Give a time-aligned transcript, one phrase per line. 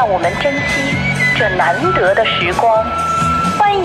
[0.00, 0.96] 让我们珍惜
[1.36, 2.82] 这难得的时光。
[3.58, 3.84] 欢迎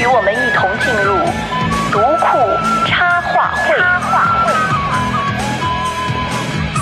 [0.00, 1.14] 与我们一同进入
[1.92, 2.38] 读库
[2.86, 3.76] 插画会。
[3.76, 4.50] 插画会。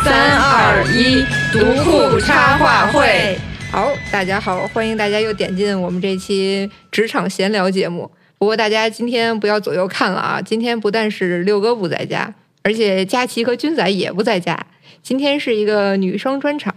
[0.04, 3.36] 三二一，读库插画会。
[3.72, 8.08] 好，大家好，欢迎大家又点进我们这期职场闲聊节目。
[8.38, 10.40] 不过大家今天不要左右看了啊！
[10.40, 12.32] 今天不但是六哥不在家，
[12.62, 14.56] 而且佳琪和军仔也不在家。
[15.02, 16.72] 今天是一个女生专场，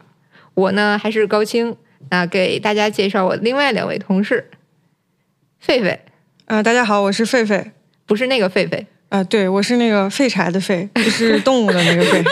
[0.55, 1.75] 我呢还是高清
[2.09, 4.49] 啊，给大家介绍我另外两位同事，
[5.65, 5.97] 狒狒
[6.45, 7.71] 啊，大家好，我是狒狒，
[8.05, 12.23] 不是那个狒狒啊，对我是那个废柴的废，不是动物的那个废。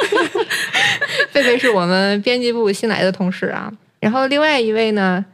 [1.34, 3.72] 狒狒是我们编辑部新来的同事啊。
[4.00, 5.26] 然后另外一位呢，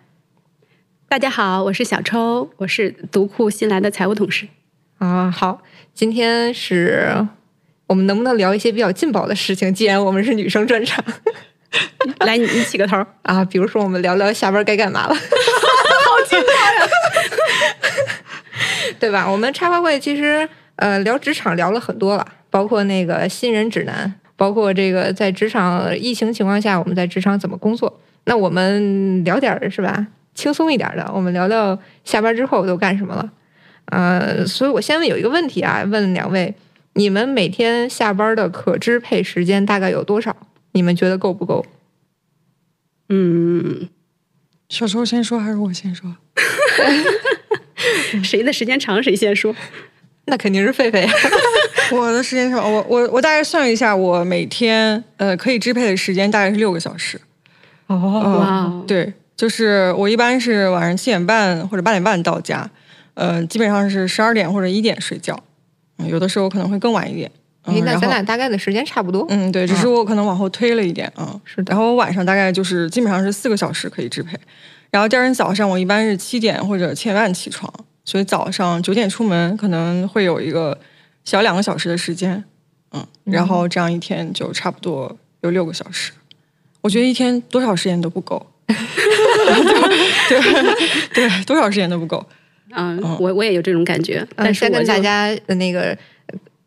[1.09, 4.47] 大家好，我是小抽，我是读库新来的财务同事。
[4.99, 5.61] 啊，好，
[5.93, 7.27] 今天是
[7.88, 9.73] 我们能不能聊一些比较劲爆的事情？
[9.73, 11.03] 既然我们是女生专场，
[12.26, 15.22] 来，你你起个头啊，比如说我们聊聊下班该干嘛了， 好
[16.28, 16.88] 劲爆呀，
[19.00, 19.30] 对吧？
[19.30, 28.00] 我们插花会其实呃聊职场聊了很多了，包括那个新人指南，包括这个在职场疫情情况下我们在职场怎么工作。
[28.26, 31.10] 那我们聊点儿是吧，轻松一点的。
[31.14, 33.30] 我们聊聊下班之后都干什么了。
[33.86, 36.54] 呃，所以我先问有一个问题啊，问两位，
[36.94, 40.36] 你们每天下班的可支配时间大概有多少？
[40.78, 41.66] 你们觉得够不够？
[43.10, 43.89] 嗯，
[44.70, 46.15] 小时候先说还是我先说？
[48.23, 49.55] 谁的时间长谁先说？
[50.26, 51.10] 那肯定是狒狒。
[51.92, 57.20] 我的时间长，我我我大概算一下，我每天呃可以支配的时间大概是六个小时。
[57.88, 62.70] 哦，对，就是我一般是晚上七点半或者八点半到家，
[63.15, 65.44] 呃，基本上是十二点或者一点睡觉，
[66.05, 67.32] 有的时候可能会更晚一点。
[67.67, 69.26] 哎，那咱俩大概的时间差不多。
[69.30, 71.39] 嗯，对，只是我可能往后推了一点啊。
[71.44, 71.72] 是的。
[71.72, 74.38] 然后我晚上大概就是基本上是四个小时可以支配，
[74.89, 77.72] 然后第二天早上我一般是七点或者七点半起床，
[78.06, 80.80] 所以早上九点出门可能会有一个
[81.26, 82.44] 小两个小时的时间，
[82.94, 86.14] 嗯，然后这样一天就差不多有六个小时。
[86.82, 88.45] 我觉得一天多少时间都不够，
[90.30, 90.39] 对
[91.14, 92.26] 对，多少时间都不够。
[92.72, 94.26] 嗯，我我也有这种感觉。
[94.36, 95.98] 但是跟大家的那个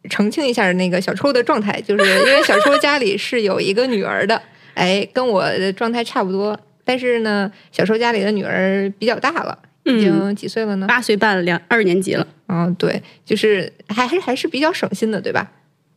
[0.08, 4.40] 澄清一下，那个小抽的状态，就是 因为小抽家里是有一个女儿的，
[4.74, 6.58] 哎，跟我的状态差不多。
[6.84, 10.86] 但是呢，小抽家里的女儿比较大了，已经几岁了呢？
[10.86, 12.26] 八岁半，两二年级了。
[12.48, 15.52] 嗯，对，就是还还还是比较省心的，对吧？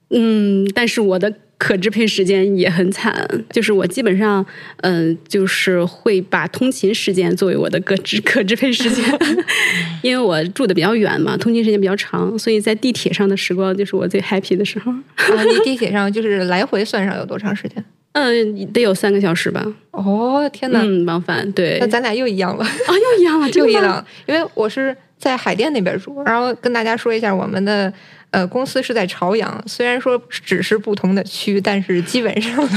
[0.10, 1.34] 嗯，但是我的。
[1.64, 4.46] 可支配时间也很惨，就是我基本上，
[4.82, 9.06] 嗯，就是会把通勤时间作为我的可支可支配时间，
[10.04, 14.92] 因为我住的比较远嘛，通勤时间比较长，所以在地铁上的时光就是我最 happy 的时候。
[14.92, 17.82] 你地铁上就是来回算上有多长时间？
[18.12, 19.66] 嗯， 得有三个小时吧。
[19.92, 20.82] 哦，天哪！
[20.84, 21.78] 嗯，往返对。
[21.80, 22.70] 那咱俩又一样了啊，
[23.16, 24.06] 又一样了， 又一样。
[24.26, 27.94] 因为我是在海淀那边住，然后跟大家说一下我们的。
[28.34, 32.68] 呃，公司是在朝阳，虽然说只是不同的区，但是基本上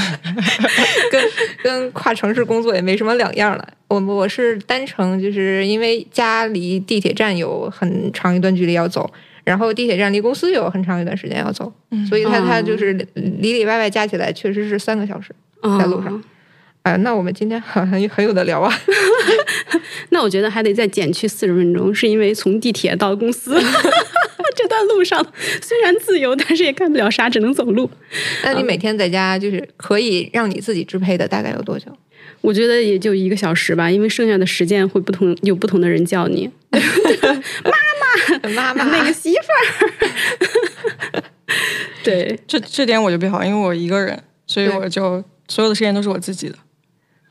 [1.10, 1.24] 跟
[1.62, 3.66] 跟跨城市工作也没什么两样了。
[3.88, 9.10] 我我是单程，就是因为家离地铁站有很长一段距离要走，
[9.44, 11.72] 然后地铁站离公司有很长一段时间要走，
[12.06, 15.34] 所以他他就是里里外外加起来确实是三个小时
[15.78, 16.22] 在路上。
[16.82, 18.70] 啊，那我们今天很很很有的聊啊。
[20.10, 23.58] 那我觉得还得再减去四十分钟，是因为从地铁到公司。
[24.56, 25.24] 这段路上
[25.60, 27.90] 虽然自由，但是也干不了啥，只能走路。
[28.42, 31.86] 那你每天在家就是可以让你自己支配的，大概有多久？
[32.40, 36.80] 我觉得也就一个小时吧，因为剩下的时间会不同，有不同的人叫你 妈
[38.42, 41.22] 妈、妈妈、那个媳妇儿。
[42.04, 46.54] 对，这这点我就比较好，因为我一个人，所以我就所有的时间都是我自己的。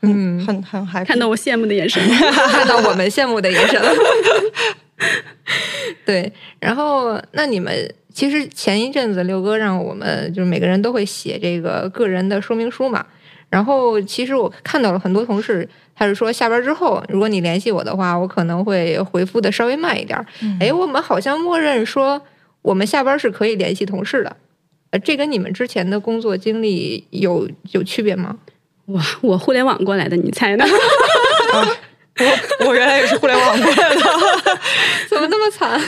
[0.02, 2.02] 嗯，很很害怕看到我羡慕的眼神，
[2.52, 3.80] 看到我们羡慕的眼神。
[6.06, 13.04] 对，然后那你们其实前一阵子六哥让我们就是每个人都会写这个个人的说明书嘛。
[13.50, 20.18] 然后其实我看到了很多同事，他是说下班之后如果你联系我的话，我可能会回复的稍微慢一点。
[20.60, 22.20] 哎，我们好像默认说
[22.62, 24.36] 我们下班是可以联系同事的，
[24.90, 28.36] 呃，这跟你们之前的工作经历有有区别吗？
[28.86, 30.64] 哇，我互联网过来的，你猜呢？
[32.60, 34.00] 我我原来也是互联网过来的，
[35.08, 35.78] 怎么那么惨？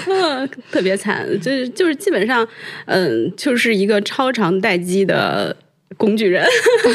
[0.70, 2.46] 特别惨，就是就是基本上，
[2.86, 5.56] 嗯，就是一个超长待机的
[5.96, 6.46] 工具人，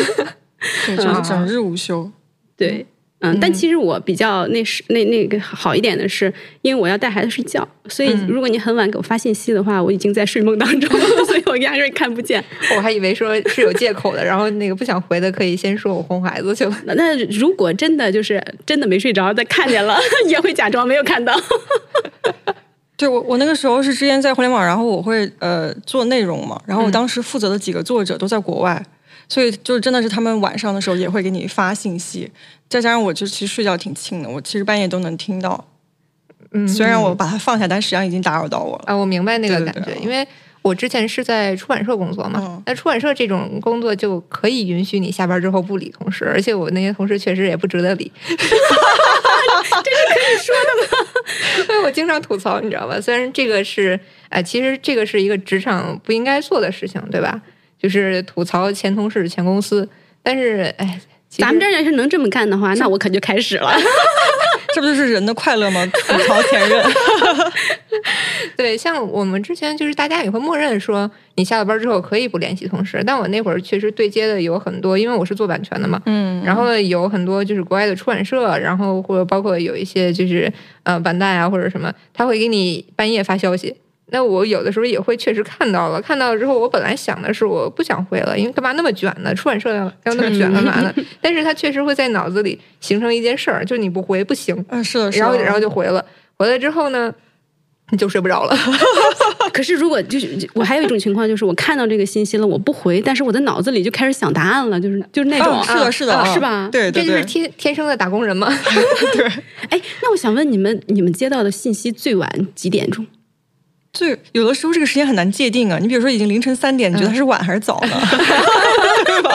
[0.85, 2.11] 对，就是整日无休。
[2.55, 2.85] 对，
[3.25, 6.31] 嗯，但其实我比较那是那那个好一点的是，
[6.61, 12.43] 因为我要带孩子睡觉，所以如果你很晚给我发信息的话，我已经在睡梦当中了， 所以我压根儿看不见。
[12.75, 16.77] 我还以为说是有借口的，然后那个不想回的可以先说我哄孩子去了。
[16.85, 19.97] 那那如果真的就是真的没睡着，但看见了，
[20.27, 21.33] 也会假装没有看到。
[22.97, 28.81] 对我，我那个时候是之前在互联网，然后我会呃做内容嘛，然后我当时负责的几个作者都在国外，
[29.33, 32.31] 所以就是真的是他们晚上的时候也会给你发信息，
[32.69, 35.65] 再加上我就其实睡觉挺轻的，我其实半夜都能听到，
[36.51, 38.83] 嗯，虽然我把它放下，但实际上已经打扰到我了。
[38.85, 40.27] 啊，我明白那个对对对感觉，因为
[40.61, 48.11] 我之前是在出版社工作嘛嗯，那出版社这种工作就可以允许你下班之后不理同事，而且我那些同事确实也不值得理。
[48.27, 51.65] 这是可以说的吗？
[51.65, 53.01] 所以我经常吐槽，你知道吧？
[53.01, 53.99] 虽然这个是，
[54.29, 57.41] 哎、其实这个是一个职场不应该做的事情，对吧？
[57.83, 59.87] 就是吐槽前同事、前公司，
[60.23, 60.97] 但是，哎，
[61.27, 63.73] 咱们这儿要是能这么干的话，那我可就开始了。
[64.73, 65.85] 这不就是人的快乐吗？
[65.85, 66.83] 吐槽前任，
[68.57, 80.51] 对，像我们之前就是大家也会默认说，你下了班之后可以不联系同事，但我那会儿确实对接的有很多，因为我是做版权的嘛，嗯，然后有很多就是国外的出版社，然后或者包括有一些就是
[80.83, 83.75] 呃版代啊或者什么，他会给你半夜发消息。
[84.07, 89.33] 那我有的时候也会确实看到了，看到了之后，我本来想的是我不想回了，因为干嘛那么卷呢？
[89.33, 90.93] 出版社要要那么卷干嘛呢？
[91.21, 96.05] 但是他确实会在脑子里形成一件事儿，就是你不回不行，嗯，是的，是的，然后然后就回了，
[96.37, 97.11] 回来之后呢，
[97.89, 98.55] 你就睡不着了。
[99.53, 106.69] 可是如果就是我还有一种情况，就是我看到这个信息了，我不回，但是我的脑子里就开始想答案了，就是就是那种，哦是的，是的，啊啊是吧？
[106.71, 108.47] 对对对，这就是天天生的打工人嘛。
[109.69, 113.05] 哎，那我想问你们，你们接到的信息最晚几点钟？
[113.93, 115.77] 最有的时候这个时间很难界定啊。
[115.79, 117.89] 你比如说已经凌晨三点，你觉得它是晚还是早呢？
[119.05, 119.31] 对吧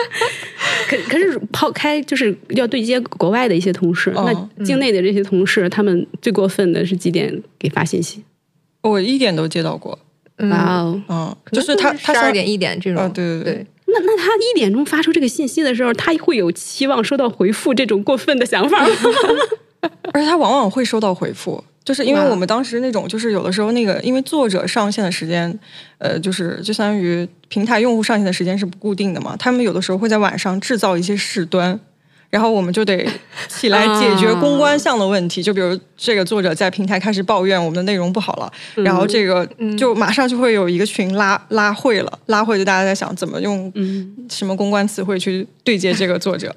[0.88, 8.24] 可可是抛开就是要对接国外的一些同事，哦那境内的这些同事，他们最过分的是几点给发信息？
[8.80, 9.98] 我一点都接到过，
[10.38, 11.02] 嗯，哇哦！
[11.08, 18.94] 嗯，就是他他十二点一点这种，啊对对对对，那那他一点钟发出这个信息的时候，他会有期望收到回复这种过分的想法吗？
[20.14, 25.58] 而且他往往会收到回复，就是因为我们当时那种，就是有的时候那个，因为作者上线的时间，
[25.98, 31.78] 呃，就是就相当于平台用户上线的时间是不固定的嘛，他们有的时候会在晚上制造一些事端。
[32.28, 33.04] 然后我们就得
[33.48, 38.52] 起来解决 公关项的问题，就比如这个作者在平台开始抱怨我们的内容不好了，
[38.84, 39.44] 然后这个
[39.76, 46.54] 就马上就会有一个群拉拉会了，拉会就大家在想怎么用嗯，什么公关词汇去对接这个作者。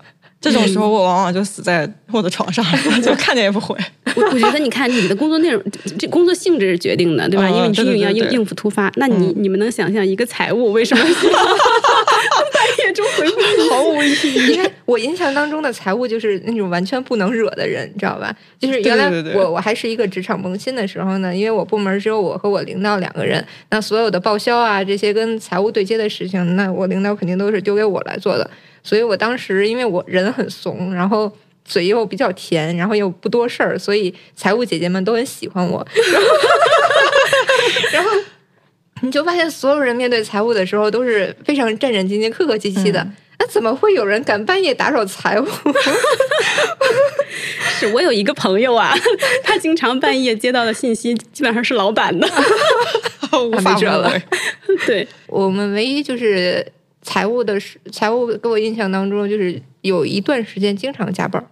[0.51, 2.63] 这种时候我往往就死在我的床上，
[3.01, 3.75] 就看见也不回。
[4.16, 7.48] 我我觉得你看你的工作内容，这 这工作性质是决定的，对吧？
[7.48, 8.92] 嗯因为你毕对对对对竟要应应付突发。
[8.98, 13.69] 那你你们能想象一个财务为什么需要半夜中回复你？
[13.72, 14.54] 毫无意义。
[14.54, 18.36] 因为我印象当中的财务就是那种完全不能惹的人，你知道吧？
[18.60, 28.50] 就是原来对对对我我还是一个职场萌新的时候呢，因为我部门只有我和我领导两个人，那所有的报销啊这些跟财务对接的事情，那我领导肯定都是丢给我来做的。
[28.84, 31.32] 所以我当时因为我人很怂，然后
[31.63, 35.86] 嘴又比较甜，然后又不多事儿，所以财务姐姐们都很喜欢我。
[37.94, 38.10] 然后
[39.02, 43.06] 你就发现所有人面对财务的时候都是非常战战兢兢、客客气气的。
[43.40, 45.46] 那怎么会有人敢半夜打扰财务？
[47.80, 48.94] 是我有一个朋友啊，
[49.44, 52.28] 他经常半夜接到的信息基本上是老板的。
[53.34, 54.22] 无法没辙了。
[54.86, 56.66] 对，我们唯一就是
[57.03, 61.45] 财务的时财务，给我印象当中就是有一段时间经常加班，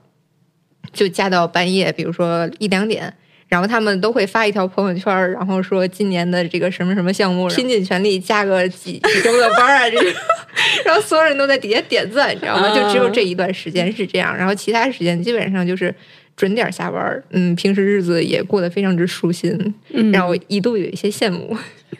[0.92, 3.14] 就加到半夜，比如说一两点。
[3.48, 10.14] 然后他们都会发一条朋友圈，然后说今年的这个什么什么项目，拼尽全力加个几 几周的班啊，这种。
[10.86, 12.74] 然后所有人都在底下点赞，你知道吗？
[12.74, 15.94] 就只有这一段时间是这样，然后其他时间基本上就是
[16.38, 17.22] 准点下班儿。
[17.32, 21.58] 嗯，平时日子也过得非常之舒心，嗯让我一度有一些羡慕。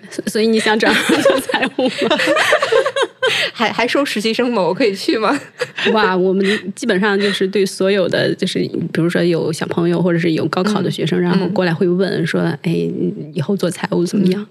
[0.10, 2.18] 所所以你想转行做财务吗？
[3.54, 4.62] 还还收实习生吗？
[4.62, 5.40] 我可以去吗？
[5.94, 6.44] 哇，我们
[6.76, 8.60] 基本上就是对所有的，就是
[8.92, 12.90] 比如说有小朋友或者是有高考的学生，然后过来会问说：“哎，
[13.34, 14.46] 以后做财务怎么样？”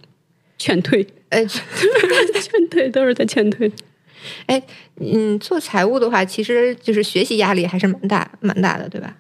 [0.58, 3.70] 劝退，哎， 劝退，都是在劝退。
[4.46, 4.62] 哎，
[5.00, 9.16] 嗯，做财务的话，其实就是学习压力还是蛮大、蛮大的，对吧？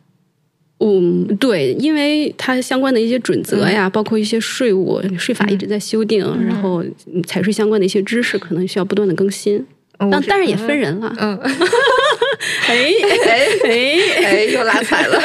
[0.80, 6.82] 嗯，对，因为它相关的一些准则呀，包括一些税务税法一直在修订，然后
[7.12, 9.58] 嗯财税相关的一些知识可能需要不断的更新。
[9.58, 9.66] 嗯
[10.00, 11.36] 我是当当然也分人了，嗯，
[12.66, 15.20] 哎哎哎，哎，又拉踩了。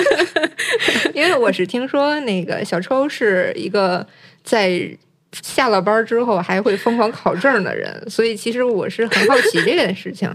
[1.16, 4.06] 因为我是听说那个小抽是一个
[4.44, 4.98] 在
[5.42, 10.30] 下了班之后还会疯狂考证的人，所以其实我是很好奇这件事情。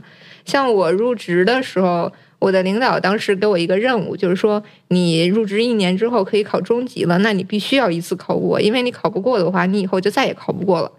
[0.47, 2.11] 像我入职的时候，
[2.41, 10.91] 我的领导当时给我一个任务，就是说你入职一年之后可以考中级了，那你必须要一次考过，因为你考不过的话，你以后就再也考不过了。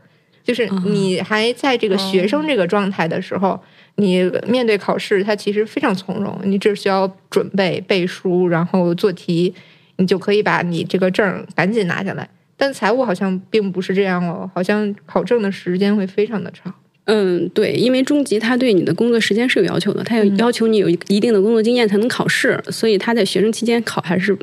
[0.44, 3.60] 就是你还在这个学生这个状态的时候，
[3.96, 9.54] 你面对考试，它其实非常从容，你只需要准备背书，然后做题，
[9.98, 12.28] 你就可以把你这个证赶紧拿下来。
[12.58, 16.74] 但财务好像并不是这样哦，好像考证的时间会非常的长。
[17.06, 24.38] 嗯，对，因为中级他对你的工作时间是有要求的，他有要求你有一定的工作经验才能考试，所以他在学生期间考还是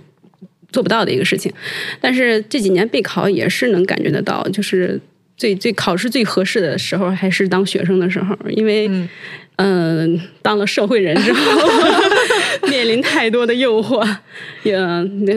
[0.72, 1.52] 做不到的一个事情。
[2.00, 5.00] 但是这几年备考也是能感觉得到，就是
[5.36, 8.90] 最最考试最合适的时候还是当学生的时候，因为
[9.56, 11.68] 嗯、当了社会人之后，
[12.68, 14.06] 面临太多的诱惑，
[14.62, 14.76] 也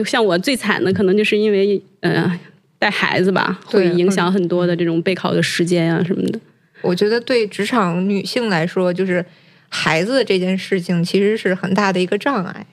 [0.04, 2.38] 像我最惨的可能就是因为呃
[2.78, 6.38] 带孩子吧，会影响很多的这种备考的时间啊什么的。
[6.82, 9.24] 我觉得对职场女性来说，就是
[9.68, 12.66] 孩子这件事情其实是很大的一个障碍，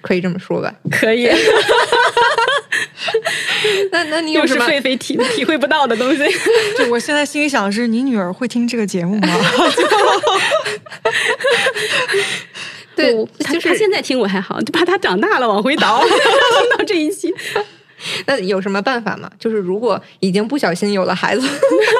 [0.00, 0.72] 可以这么说吧？
[0.90, 1.28] 可以，
[3.92, 4.66] 那那你有又是什么？
[4.66, 6.22] 狒狒体体会不到的东西。
[6.78, 9.28] 就我现在心里想的是，你女儿会听这个节目吗？
[12.94, 16.10] 对就是他现在听我还好，就怕他长大了往回倒，听
[16.78, 17.30] 到这一期。
[18.26, 19.30] 那有什么办法吗？
[19.38, 21.46] 就是如果已经不小心有了孩子，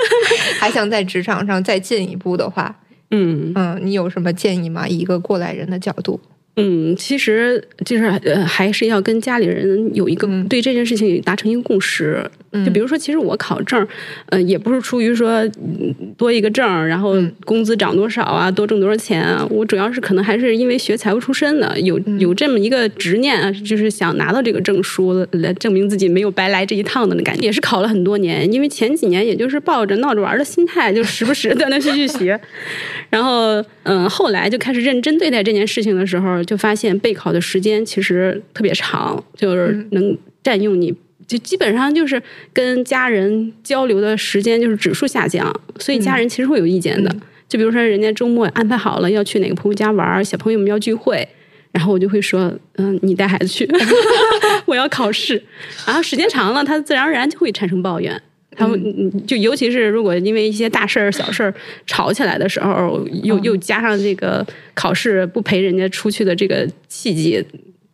[0.61, 2.75] 还想在职场上再进一步的话，
[3.11, 4.87] 嗯嗯，你有什么建议吗？
[4.87, 6.21] 以一个过来人的角度，
[6.57, 12.29] 嗯，其实就是呃，还是要跟家里人有一个嗯对这件事情达成一个共识。
[12.65, 13.87] 就比如说，其实我考证，
[14.31, 19.47] 呃，也不是出于说嗯多一个证儿，然后工资涨多少啊，多挣多少钱啊。
[19.51, 27.45] 我主要是可能还是因为学财务出身的，有有这么一个执念啊，就是想拿到这个证书来证明自己没有白来这一趟的那感觉。
[27.45, 32.41] 也是考了很多年，因为前几年也就是抱着闹着玩儿的心态，就时不时断断续续学。
[33.11, 40.95] 然后，嗯，后来就开始认真对待这件事情的时候，就发现备考的时间其实特别长，就是能占用你，
[41.27, 42.23] 就基本上就是
[42.53, 47.15] 跟家人交流的时间就是指数下降，所以家人其实会有意见的。
[47.49, 51.29] 就比如说，人家周末安排好了要去哪个朋友家玩，小朋友们要聚会。
[51.73, 53.69] 然后我就会说，嗯，你带孩子去，
[54.65, 55.43] 我要考试。
[55.87, 58.23] 然后时间长了，他自然而然就会产生抱怨。
[58.57, 61.53] 他们嗯就尤其是如果因为一些大事儿、小事儿
[61.87, 64.45] 吵起来的时候，又又加上这个
[64.75, 67.45] 考试不陪人家出去的这个契机，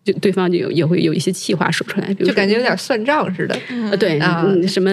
[0.04, 3.56] 就对方就有也会有一些气话说出来，比如就感觉有点算账似的。
[3.90, 4.90] 呃对，啊嗯，什么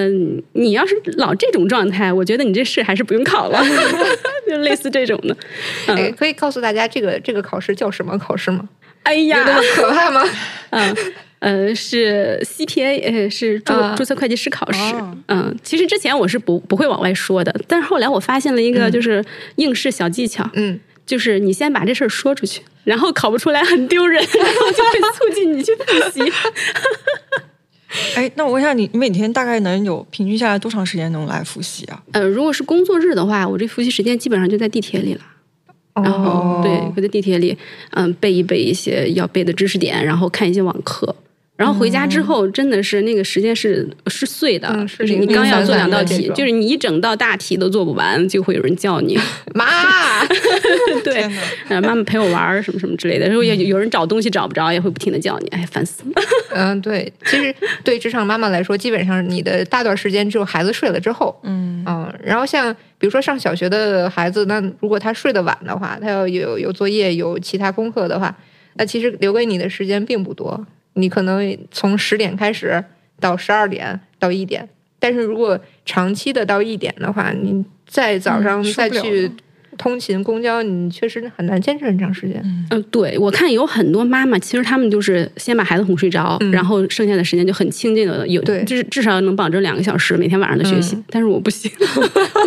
[0.53, 3.59] 你要是老这种状态，我觉得你这试还是不用考了，
[4.47, 5.35] 就类似这种的。
[5.87, 8.67] 哎，嗯，可以告诉大家这个这个考试叫什么考试吗？
[9.03, 10.23] 哎呀有那，么可怕吗？
[10.71, 10.95] 嗯，
[11.39, 14.79] 呃，是 CPA，呃，是注、啊注册会计师考试。
[14.95, 19.23] 哦嗯，其实之前我是不不会往外说的，但是后来我发现了一个就是
[19.55, 26.21] 应试小技巧，嗯，就是你先把这事儿说出去，然后考不出来很丢人，然后就会促进你去复习。
[28.15, 32.03] 哎，那我问一下你，你每天大概能有平均下来多长时间能来复习啊？
[32.11, 35.21] 呃，如果是工作日的话，我这复习时间基本上就在地铁里了。
[35.95, 37.57] 然后、哦对，会在地铁里，
[37.91, 41.15] 嗯，背一背一些要背的知识点，然后看一些网课。
[41.59, 49.19] 然后回家之后，真的是那个时间是是碎的，嗯是就是你刚要做两道题，就是你一整道大题都做不完，就会有人叫你，
[49.53, 49.65] 妈，
[51.03, 51.29] 对，
[51.81, 53.27] 妈妈陪我玩儿什么什么之类的。
[53.27, 56.21] 然后有有人找东西找不着，也会不停的叫你，哎，烦死了。
[56.55, 68.33] 嗯，对，其实对职场妈妈来说，基本上你的大段时间只有孩子睡了之后，嗯，嗯，然后像比如说上小学的孩子，那如果他睡得晚的话，他要有有作业、有其他功课的话，
[68.75, 70.65] 那其实留给你的时间并不多。
[70.99, 72.83] 你可能从十点开始
[73.19, 74.67] 到十二点到一点，
[74.99, 79.31] 但是如果长期的到一点的话，你再早上再去
[79.77, 82.41] 通勤公交，你确实很难坚持很长时间。
[82.69, 90.95] 嗯，对，我看有很多妈妈，其实她们就是先把孩子哄睡着，嗯然后剩下的时间就很清静的有，对至至少能保证两个小时每天晚上的学习。
[90.97, 91.71] 嗯但是我不行，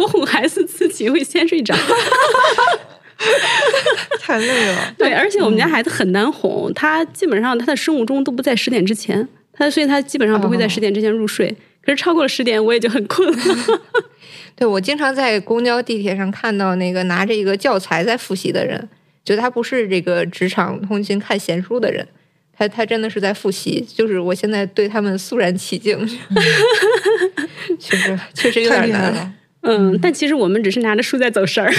[0.00, 1.75] 我哄孩子自己会先睡着。
[4.21, 4.95] 太累了。
[4.99, 11.55] 对，而且我们家孩子很难哄，他基本上他的生物钟都不在十点之前，他所以他基本上不会在哦十点之前入睡。
[11.85, 13.38] 可是超过了十点，我也就很困了。
[14.55, 18.88] 对我经常在公交、地铁上看到那个拿着一个教材在复习的人，
[19.25, 22.07] 觉得他不是这个职场通勤看闲书的人，
[22.57, 23.85] 他他真的是在复习。
[23.93, 26.07] 就是我现在对他们肃然起敬，
[27.81, 29.11] 确实确实有点难。
[29.12, 29.33] 了！
[29.62, 31.73] 嗯，但其实我们只是拿着书在走神儿。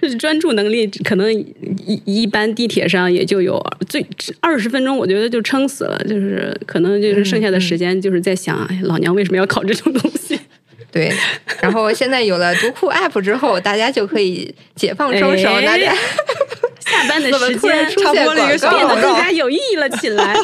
[0.00, 4.04] 就 是专注能力，可能一一般地铁上也就有最
[4.40, 5.98] 二十分钟，我觉得就撑死了。
[6.04, 10.38] 就是可能就是剩下的时间，就是在想，哎，老娘为什么要考这种东西？
[10.90, 11.12] 对，
[11.60, 15.94] 然后现在有了读库 App 之后，大家就可以解放双手，哎大家
[16.80, 20.34] 下班的 时间突然出现插播了一个小变得更加有意义了起来。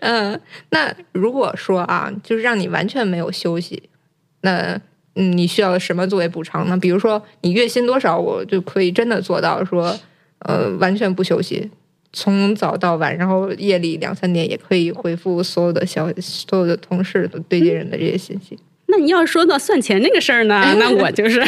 [0.00, 0.40] 嗯，
[0.70, 3.82] 那如果说啊，就是让你完全没有休息，
[4.42, 4.80] 那
[5.20, 6.78] 嗯，你需要什么作为补偿呢？
[6.78, 9.98] 比如说你月薪多少，我就可以真的做到说，
[10.38, 11.68] 呃，完全不休息，
[12.12, 18.56] 从早到晚，然后夜里两三点也可以回复所有的消所有的同事的对接人的这些信息。
[18.86, 21.42] 那你要说到算钱这个事儿呢， 那我就是，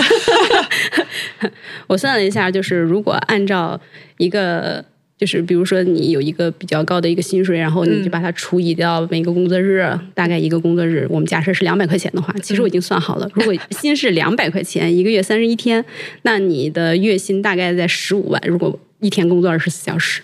[1.87, 3.81] 我算了一下，就是如果按照
[4.19, 4.85] 一个，
[5.21, 15.85] 就是比如说你有一个比较高的一个薪水，然后你就把它除以掉每个工作日，大概一个工作日，我们假设是两百块钱的话，其实我已经算好了，如果 薪是两百块钱，一个月三十一天，
[16.23, 20.23] 那你的月薪大概在十五万，如果一天工作二十四小时。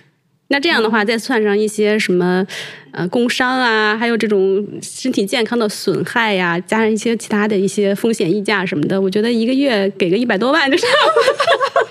[0.48, 2.46] 那这样的话，再算上一些什么，
[2.92, 11.88] 呃，工伤啊，还有这种身体健康的损害呀、加上一些其他的一些风险溢价什么的，我觉得一个月给个一百多万就差不多。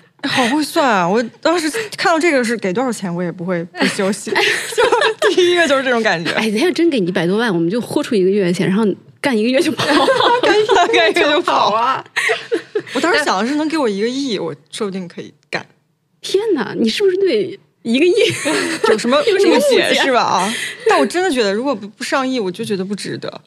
[0.28, 1.08] 好会算啊！
[1.08, 6.30] 我当时看到这个是给多少钱，我也不会不休息，就第一个就是这种感觉。
[6.32, 8.84] 哎，他要真给你一百多万，我们就豁出一个月的钱，然后
[9.20, 9.84] 干一个月就跑。
[10.42, 11.72] 干一干一个就跑。
[11.72, 12.04] 啊！
[12.92, 15.64] 我当时想的是能给我一个亿，我说不定可以干。
[16.20, 18.12] 天哪，你是不是对一个亿？
[18.90, 20.20] 有什么误解误解是吧？
[20.20, 20.54] 啊！
[20.88, 23.40] 但我真的觉得，如果不不上亿，我就觉得不值得。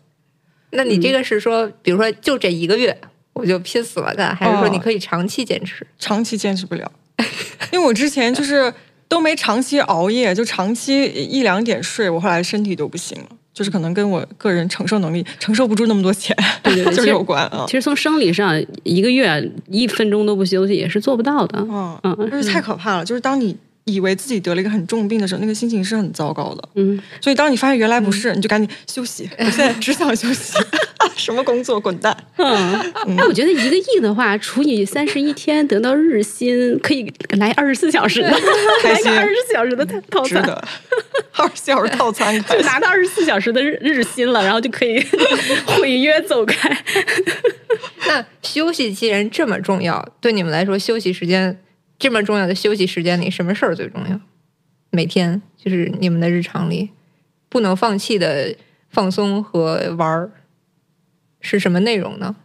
[0.72, 3.00] 那你这个是说，比如说就这一个月，
[3.34, 5.86] 我就拼死了干，还是说哦你可以长期坚持？
[6.00, 6.92] 长期坚持不了，
[7.72, 8.72] 因为我之前就是
[9.08, 17.74] 都没长期熬夜，就长期一两点睡，我后来身体都不行了，就是可能跟我个人承受能力承受不住那么多钱，对对对 就是有关啊其。
[17.74, 21.60] 实从生理上，一个月一分钟都不休息也是做不到的。
[21.60, 23.06] 嗯嗯就是太可怕了。
[23.06, 23.56] 就是当你
[23.86, 26.70] 以为自己得了一个很重病的时候，那个心情是很糟糕的。
[26.76, 29.30] 嗯，所以当你发现原来不是，你就赶紧休息。
[29.38, 30.54] 我现在只想休息，
[31.18, 32.16] 什么工作滚蛋。
[32.38, 38.40] 嗯，那我觉得一个亿的话，除以三十一天得到日薪，可以来二十四小时的， 来
[38.82, 40.42] 开心个二十四小时的套餐，
[41.34, 45.00] 二十四小时套餐 就拿到二十四小时的日日薪了，然后就可以
[45.66, 46.78] 毁约走开。
[48.08, 51.60] 那休息既然这么重要，对你们来说，休息时间
[51.98, 54.20] 这么重要的休息时间里，什么事儿最重要？
[54.92, 56.92] 每天就是你们的日常里
[57.50, 58.56] 不能放弃的
[58.90, 60.30] 放松和玩儿
[61.44, 62.36] 是什么内容呢？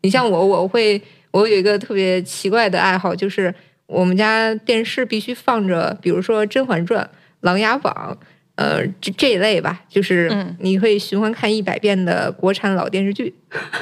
[0.00, 3.54] 你像我，我会我有一个特别奇怪的爱好，就是
[3.86, 7.04] 我们家电视必须放着，比如说《甄嬛传》
[7.42, 8.18] 《琅琊榜》。
[8.54, 13.34] 呃，这这一类吧，就是嗯你可以循环看一百遍的国产老电视剧，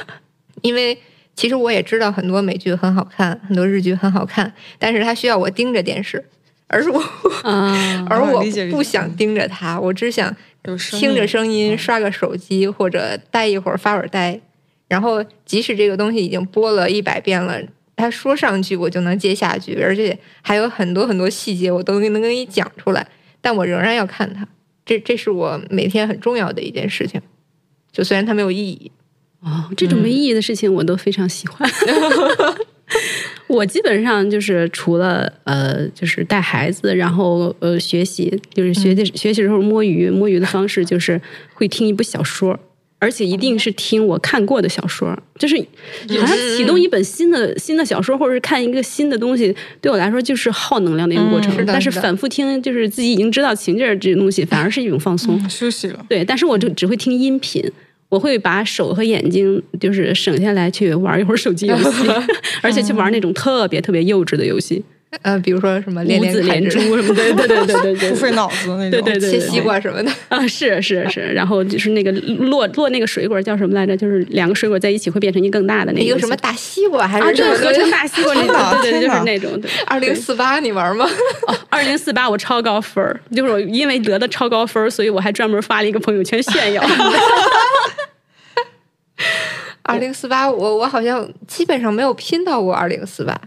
[0.63, 0.97] 因为
[1.35, 6.23] 其实我也知道很多美剧很好看，很多日剧很好看，但是它需要我盯着电视，
[6.67, 6.99] 而我
[7.43, 10.33] 啊， 而我不想盯着它，我只想
[10.91, 14.39] 听着声音，刷个手机或者待一会儿发会儿呆。
[14.87, 17.61] 然后即使这个东西已经播了一百遍了，
[17.95, 23.07] 他说上句我就能接下句，而且还有很多很多细节我都能给你讲出来，
[23.39, 24.47] 但我仍然要看它。
[24.85, 27.21] 这这是我每天很重要的一件事情，
[27.91, 28.91] 就虽然它没有意义。
[29.39, 31.67] 哦，这种没意义的事情我都非常喜欢。
[33.47, 41.19] 我基本上就是除了呃，就是带孩子，然后呃学习，就是学习、学习的时候摸鱼，摸鱼的方式就是
[41.53, 42.59] 会听一部小说。
[43.03, 45.57] 而且一定是听我看过的小说，就是
[46.19, 51.51] 好像启动一本新的新的小说，或者是看一个新的东西，对我来说就是耗能量的一个过程。
[51.55, 55.35] 嗯是但是反复听，就是自己已经知道情节儿这些东西，反而是一种放松。
[55.43, 56.05] 嗯休息了。
[56.07, 57.63] 对，但是我就只会听音频，
[58.11, 62.07] 我会把手和眼睛就是省下来去玩一会儿手机游戏
[62.61, 64.83] 而且去玩那种特别特别幼稚的游戏，
[65.21, 68.91] 呃，比如说什么连五子连珠什么的， 对对对对对对不费脑子的那种。
[68.91, 70.11] 对对对切西瓜什么的。
[70.27, 73.95] 啊，是是是，然后就是那个落落那个水果叫什么来着？
[73.95, 77.31] 就是两个水果在一起会变成一个更大的那个一个什么大西瓜还啊？
[77.31, 79.61] 对，是什么合成大西瓜那种，对对对，就是那种。
[79.61, 81.05] 对，二零四八你玩吗？
[81.47, 86.81] 哦，二零四八我超高分儿，就是我因为得的超高分儿，所以我还专门发了一个朋友圈炫耀。
[89.91, 93.39] 二零四八，我我好像基本上没有拼到过二零四八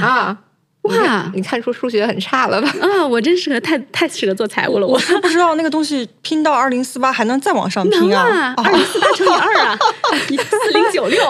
[0.00, 0.38] 啊！
[0.82, 2.68] 哇你看出数学很差了吧？
[2.82, 4.98] 啊，我真适合太太适合做财务了，我我。
[4.98, 9.78] 是不知道那个东西拼到二零四八还能再往上拼啊，哦二零四八乘以二啊，
[10.18, 11.22] 四零九六。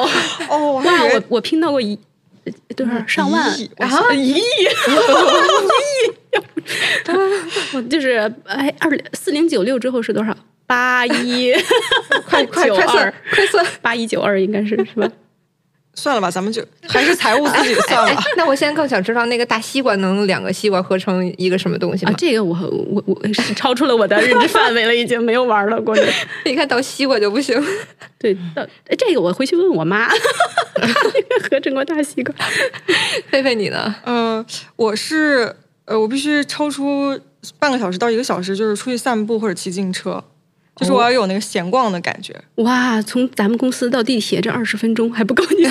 [0.48, 1.98] 哦，哇，我我拼到过一
[2.74, 4.42] 多少上万一亿 啊，一亿，一亿，
[7.74, 10.34] 我就是哎，二四零九六之后是多少？
[10.72, 11.52] 八一，
[12.26, 13.66] 快快九二快算，快算！
[13.82, 15.06] 八一九二应该是是吧？
[15.94, 22.56] 算了吧，咱们就 还是财务自己算哎吧。，那我现在更想知道那个大西瓜能两个西瓜合成一个什么东西吗？，啊这个我
[22.88, 25.78] 我我是超出了我的认知范围了，已经没有玩了。
[25.78, 26.11] 过年，
[26.46, 27.62] 一看到西瓜就不行。
[28.18, 30.08] 对，到哎这个我回去问我妈，
[31.50, 32.35] 合成过大西瓜。
[33.28, 33.94] 菲菲你呢？
[34.04, 34.42] 呃，
[34.76, 35.54] 我是
[35.85, 37.20] 呃，我必须抽出
[37.58, 40.24] 半个小时到一个小时，就是出去散步或者骑自行车，
[40.76, 42.35] 就是我要有那个闲逛的感觉。
[42.56, 45.64] 哇，从咱们公司到地铁这二十分钟还不够你？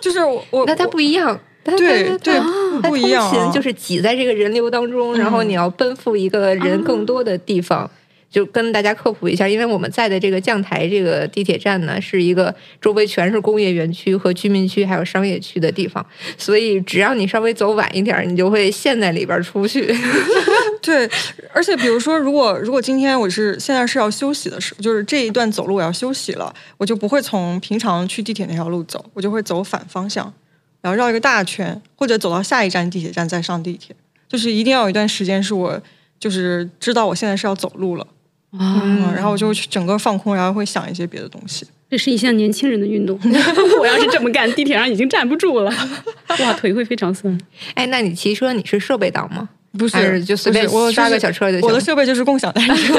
[0.00, 1.38] 就是我我那它不一样。
[1.64, 2.38] 它对对
[2.80, 7.90] 它不一样啊通勤就是挤在这个人流当中，然后你要奔赴一个人更多的地方。
[8.30, 16.04] 就跟大家科普一下，因为我们在的这个将台这个地铁站呢，是一个周围全是工业园区和居民区，还有商业区的地方，
[16.36, 19.86] 所以只要你稍微走晚一点，你就会陷在里边出不去。
[20.88, 21.10] 对，
[21.52, 30.32] 而且比如说，如果如果今天我是现在是要休息的时候，就是这一段走路我要休息了，我就不会从平常去地铁那条路走，我就会走反方向，
[30.80, 33.94] 然后绕一个大圈，或者走到下一站地铁站再上地铁。
[34.26, 35.78] 就是一定要有一段时间是我
[36.18, 38.06] 就是知道我现在是要走路了，
[38.52, 41.66] 啊，嗯，然后我就去整个放空，然后会想一些别的东西。
[41.90, 43.18] 这是一项年轻人的运动。
[43.78, 45.70] 我要是这么干，地铁上已经站不住了，
[46.40, 47.38] 哇，腿会非常酸。
[47.74, 49.50] 哎，那你骑车你是设备党吗？
[49.78, 52.94] 不是是就随便我刷个就是小车就行我的设备就是共享单车，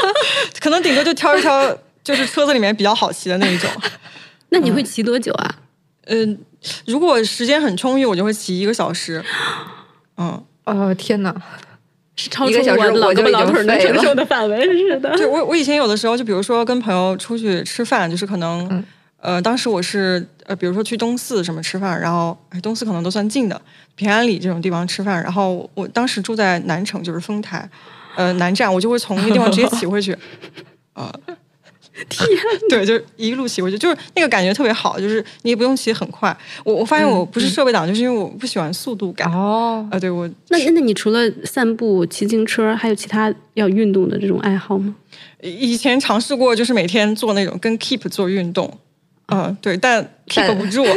[0.60, 3.68] 可能顶多就挑一挑，就是车子里面比较好骑的那一种。
[4.50, 5.54] 那你会骑多久啊？
[6.06, 6.38] 嗯，
[6.86, 9.22] 如果时间很充裕，我就会骑一个小时。
[10.16, 11.34] 嗯，哦天哪！
[12.14, 15.16] 是超出一个小时我老我就已经胳膊老腿儿能废了承受的范围，是的。
[15.16, 18.84] 对我我以前有的时候，就比如说跟朋友出去吃饭，就是可能，嗯
[19.22, 23.58] 呃，当时我是呃，比如说去东四什么吃饭，然后哎，东四可能都算近的，
[23.94, 27.68] 平安里这种地方吃饭，然后我当时住在南城，就是丰台，
[28.16, 30.12] 呃，南站，我就会从那个地方直接骑回去，
[30.94, 31.14] 啊、
[32.08, 32.28] 天，
[32.68, 36.36] 对，就一路骑回去，就是那个感觉特别好，就是你也不用骑很快。
[36.64, 39.30] 我我发现我不是设备党，就是因为我不喜欢速度感。
[39.32, 44.96] 哦，啊，对我那那那你除了散步、骑自行车，还有其他要运动的这种爱好吗？
[45.42, 48.78] 以前尝试过，就是每天做那种跟 Keep 做运动，
[49.32, 50.84] 嗯，对，但 keep 不住，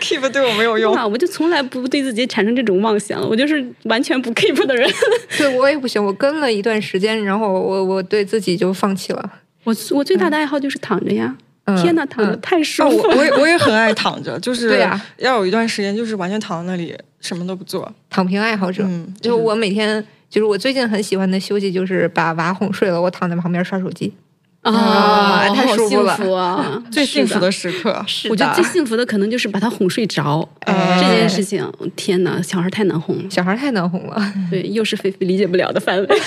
[0.00, 0.94] keep 对我没有用。
[0.94, 4.90] 啊，我就从来不对自己产生这种妄想，我就是完全不 keep 的人。
[5.36, 9.30] 对我也不行，我跟了一段时间，然后我我对自己就放弃了。
[9.64, 11.36] 我我最大的爱好就是躺着呀！
[11.64, 13.14] 嗯天哪，躺着嗯太舒啊，服了。
[13.14, 17.90] 我我也 我也很爱躺着，就是对呀要有一段时间，就是完全躺在那里什么都不做。
[18.08, 24.12] 躺平爱好者，嗯，就我每天就是我最近很喜欢的休息，就是把娃哄睡了，我躺在旁边刷手机。
[24.62, 26.02] 啊，太舒服
[26.36, 26.82] 了！
[26.92, 28.02] 最幸福的时刻。
[28.06, 33.24] 是我觉得最幸福的可能就是把他哄睡着， 哎这件事情，天哪，小孩太难哄了。
[33.30, 34.32] 小孩太难哄了。
[34.50, 36.08] 对，又是菲菲理解不了的范围。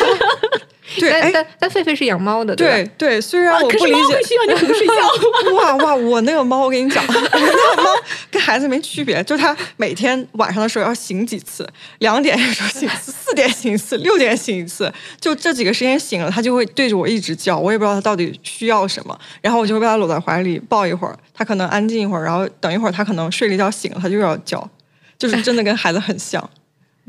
[0.99, 4.93] 对，但哎，但但狒狒是养猫的，吧对对，虽然我不理解，猫会需要你哄睡觉。
[5.55, 7.89] 哇哇，我那个猫，我跟你讲，我 那个猫
[8.29, 11.67] 跟孩子没区别，就它每天晚上的时候要醒几次，
[11.99, 24.69] 两点的时候醒一次，四点醒一次，六点醒一次，就这几个时间醒了，它就会对着我一直叫，我也不知道它到底需要什么，然后我就会把它搂在怀里抱一会儿，它可能安静一会儿，然后等一会儿它可能睡了一觉醒了，它就又要叫，
[25.17, 26.49] 就是真的跟孩子很像。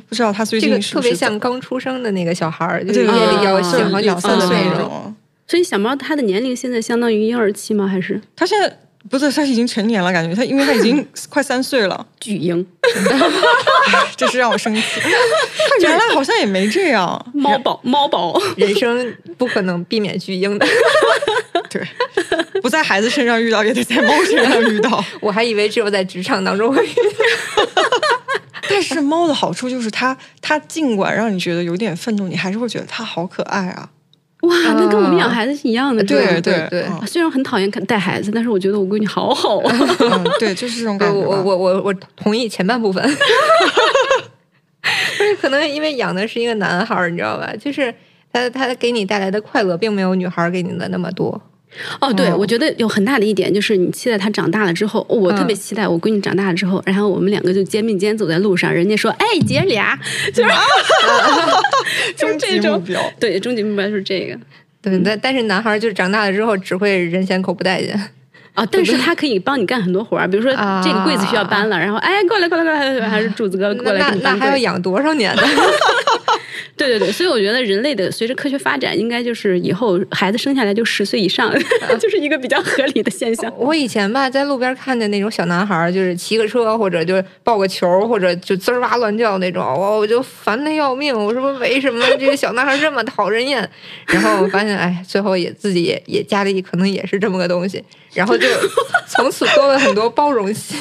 [0.08, 5.14] 不知道他最这近个特别像刚出生的那个小孩儿，就是夜对对对里要啊醒好两三的那种。
[5.46, 7.86] 所以小猫它的年龄现在相当于婴儿期吗？
[7.86, 8.78] 还是它现在
[9.10, 12.06] 不是，它已经成年了，感觉它因为它已经快三岁了。
[12.18, 12.66] 巨婴？
[14.16, 14.82] 这是让我生气。
[15.00, 18.40] 他原来好像也没这样，猫宝，猫宝。
[18.56, 20.66] 人生不可能避免巨婴的，
[21.68, 21.86] 对，
[22.62, 25.04] 不在孩子身上遇到，也得在猫身上遇到。
[25.20, 27.64] 我还以为只有在职场当中会遇到。
[28.68, 33.90] 但是猫的好处就是它，它尽管让你觉得有点愤怒，你还是会觉得它好可爱啊。
[34.42, 39.76] 哇，那跟我们养孩子是一样的，对对对虽然很讨厌看带孩子，但是我觉得我闺女好好啊。
[40.00, 41.14] 嗯，对，就是这种感觉。
[41.18, 43.02] 我我我我同意前半部分，
[45.18, 47.54] 就是可能因为养的是一个男孩儿，你知道吧？
[47.58, 47.94] 就是
[48.30, 51.40] 他他给你带来的快乐，并没有女孩儿给你的那么多。
[52.00, 59.98] 哦，对，哦我觉得有很大的一点就是你期待他长大了之后，哦我特别嗯期待我闺女长大了之后，然后我们两个就肩并肩走在路上，人家说：“哎，姐俩。
[60.32, 60.50] ”就是
[62.16, 62.72] 就这种。
[62.74, 63.12] 目标。
[63.20, 64.38] 对，终极目标就是这个
[64.82, 67.98] 对，但但是男孩儿就是长大了之后只会人嫌口不待见。
[68.54, 74.56] 啊， 但是他可以帮你干很多活儿，比如说啊这个柜子需要搬了，然后哎，过来过来过来，还是柱子哥过来那那那还要。
[74.58, 75.42] 养多少年呢？
[76.76, 81.52] 对对对，所以我觉得人类的随着科学发展，应该就是以后孩子生下来就十岁以上，
[82.00, 83.52] 就是一个比较合理的现象。
[83.56, 91.14] 我以前吧，在路边看见那种小男孩，就是骑个车或者就抱个球，或者就滋哇乱叫那种，我我就烦的要命。
[91.14, 93.68] 我说为什么这个小男孩这么讨人厌？
[94.06, 97.82] 然后我发现，哎，最后也自己也也家里可能也是这么个东西，
[98.14, 98.46] 然后就
[99.08, 100.78] 从此多了很多包容心。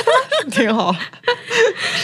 [0.50, 0.94] 挺好。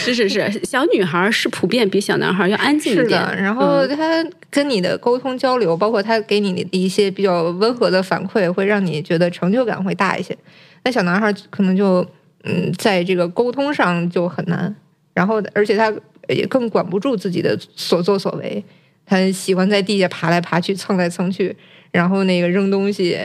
[0.03, 3.05] 是是是，小女孩是普遍比小男孩要安静一点。
[3.05, 10.37] 是的，然后嗯他跟你的沟通交流，包括他给你的一些比较温和的反馈，会让你觉得成就感会大一些。
[10.83, 12.05] 那小男孩可能就
[12.43, 14.73] 嗯，在这个沟通上就很难，
[15.13, 15.91] 然后而且他
[16.29, 18.63] 也更管不住自己的所作所为，
[19.05, 21.55] 他喜欢在地下爬来爬去、蹭来蹭去，
[21.91, 23.17] 然后那个扔东西。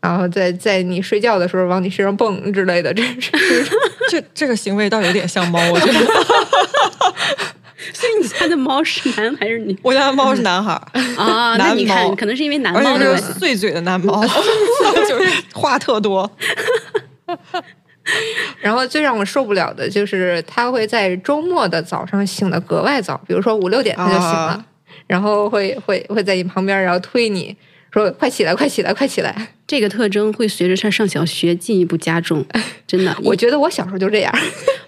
[0.00, 3.66] 然后在在你睡觉的时候往你身上蹦之类的， 这是
[4.10, 6.00] 这这个行为倒有点像猫，我觉得。
[7.94, 10.82] 所以你家的猫是男还是女我家的猫是男孩儿，
[11.16, 11.56] 啊？
[11.56, 14.22] 那你男猫看，可能是因为男而且猫的碎嘴的男猫，
[15.08, 16.30] 就是话特多。
[18.60, 24.64] 然后最让我受不了的就是他会在周末的早上醒的格外早，比如说五六点他就醒了，啊
[25.06, 27.56] 然后会会会在你旁边，然后推你
[27.90, 29.54] 说快起来，快起来，快起来。
[29.66, 32.42] 这个特征会随着他上小学进一步加重，
[32.86, 33.14] 真的。
[33.22, 34.32] 我觉得我小时候就这样，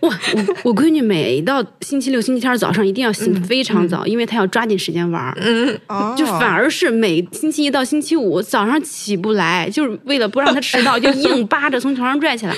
[0.01, 5.37] 哇，我我闺女每到星期六、星期天早上一定要醒得非常早，因为她要抓紧时间玩儿。
[5.39, 12.57] 嗯，啊就反而是每星期一到星期五早上起不来，就是为了不让她迟到，就硬扒着从床上拽起来。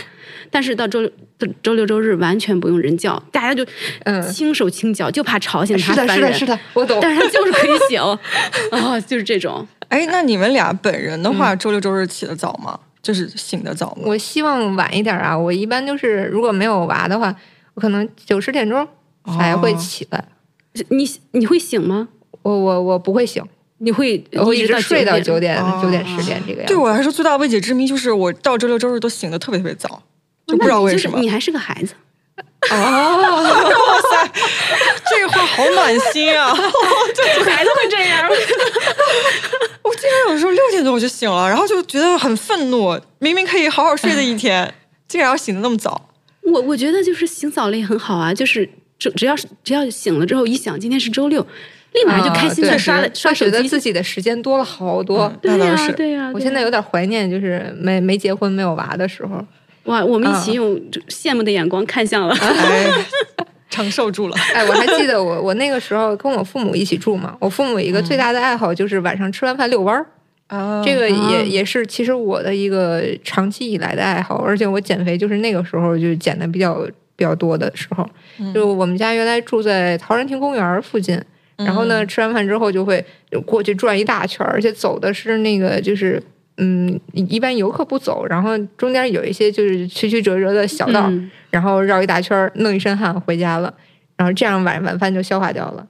[0.48, 1.10] 但是到周六、
[1.62, 3.64] 周六、周日完全不用人叫，大家就
[4.04, 6.98] 嗯轻手轻脚，就怕吵醒他是的，是的，是的，我懂。
[7.00, 8.00] 但是他就是可以醒，
[8.70, 9.66] 啊、 就是这种。
[9.88, 12.78] 哎，那你们俩本人的话，周六周日起得早吗？
[13.02, 14.02] 就是醒得早吗？
[14.06, 17.34] 我希望晚一点啊，我一般就是如果没有娃的话，
[17.74, 18.86] 我可能九十点钟
[19.26, 20.24] 才会起来。
[20.88, 22.08] 你你会醒吗？
[22.42, 23.44] 我我我不会醒，
[23.78, 26.74] 你会我一直直睡到九九点哦九点十点这个样子。
[26.74, 30.02] 对我来说最大的未解之谜就是，我到周六周日都醒得特别特别早，
[30.52, 31.18] 就不知道为什么。
[31.18, 31.94] 你还是个孩子，
[32.70, 34.30] 哦，哇塞
[35.10, 36.52] 这个话好暖心啊！
[36.54, 38.28] 孩子会这样。
[39.82, 44.74] 我经常有时候六点多我就醒了，然后就觉得很愤怒，明明可以好好睡的一天，
[45.08, 46.10] 竟然要醒的那么早。
[46.42, 51.40] 我我觉得就是醒早了也很好啊，就是只只要是只要醒了之后一想今天是周六，
[51.94, 53.52] 立马就开心的刷了、会刷手机。
[53.52, 55.24] 觉得自己的时间多了好多。
[55.24, 59.44] 嗯对呀、那倒是对呀、对呀我现在有点怀念，就是没没结婚没有娃的时候。
[59.84, 62.34] 哇，我们一啊起用羡慕的眼光看向了。
[62.40, 62.86] 哎，
[63.70, 64.36] 承受住了。
[64.54, 70.06] 哎，我还记得我我那个时候跟我父母一起住嘛，我父母一个最大的爱好就是晚上吃完饭遛弯儿，
[70.48, 78.08] 啊这个也、啊也是其实我的一个长期以来的爱好，而且我减肥就是那个时候就减的比较比较多的时候，
[78.54, 81.20] 就我们家原来住在陶然亭公园附近。
[81.58, 83.04] 然后呢，吃完饭之后就会
[83.46, 86.20] 过去转一大圈，而且走的是那个就是，
[86.58, 93.72] 嗯，一般游客不走，然后中间有一些就是曲曲折折的小道，嗯然后绕一大圈儿，弄一身汗回家了，
[94.16, 95.86] 然后这样晚晚饭就消化掉了。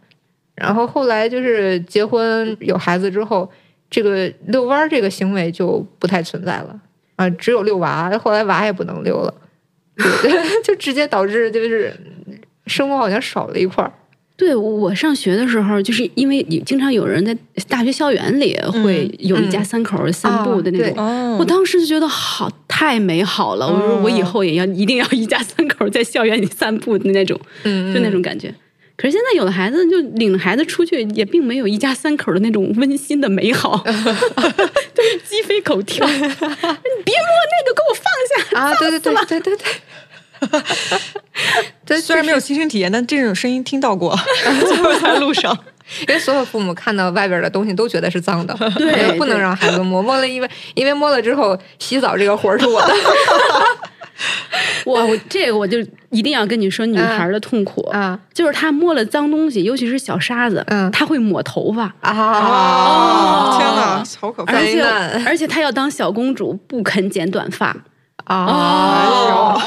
[0.55, 3.51] 然后后来就是结婚有孩子之后，
[3.91, 6.81] 这个遛弯儿这个行为就不太存在了
[7.17, 9.35] 啊，只有遛娃，后来娃也不能遛了，
[9.97, 10.31] 就
[10.75, 11.93] 就直接导致就是
[12.67, 13.93] 生活好像少了一块儿。
[14.43, 17.33] 对我上学的时候，就是因为经常有人在
[17.69, 21.39] 大学校园里会有一家三口散步的那种。
[21.39, 28.53] 我当时就觉得好太美好了，我说我以后也要一定要一家三口在校园里散步的那种，嗯就那种感觉。
[28.97, 36.05] 可是现在有的孩子就领着孩子出去，也并没有一家三口的那种温馨的美好， 都是鸡飞狗跳。
[36.11, 38.05] 你别摸那个，给我放
[38.51, 38.59] 下！
[38.59, 39.67] 啊，对对对对对对。
[41.85, 44.17] 对，虽然没有亲身体验，但这种声音听到过，
[44.63, 45.57] 就是在路上。
[46.09, 50.01] 因为所有父母看到外边的东西都觉得是脏的，对不能让孩子摸。
[50.01, 52.95] 摸了，因为因为摸了之后，洗澡这个活儿是我的
[54.85, 55.79] 我我这个我就
[56.11, 61.93] 一定要跟你说女孩的痛苦，啊就是她摸了脏东西，尤其是小沙子，嗯她会抹头发。
[62.01, 62.13] 啊！
[62.13, 64.55] 哦，天哪，好可怕！
[64.55, 64.83] 而且
[65.27, 67.77] 而且她要当小公主，不肯剪短发。
[68.25, 69.59] 啊！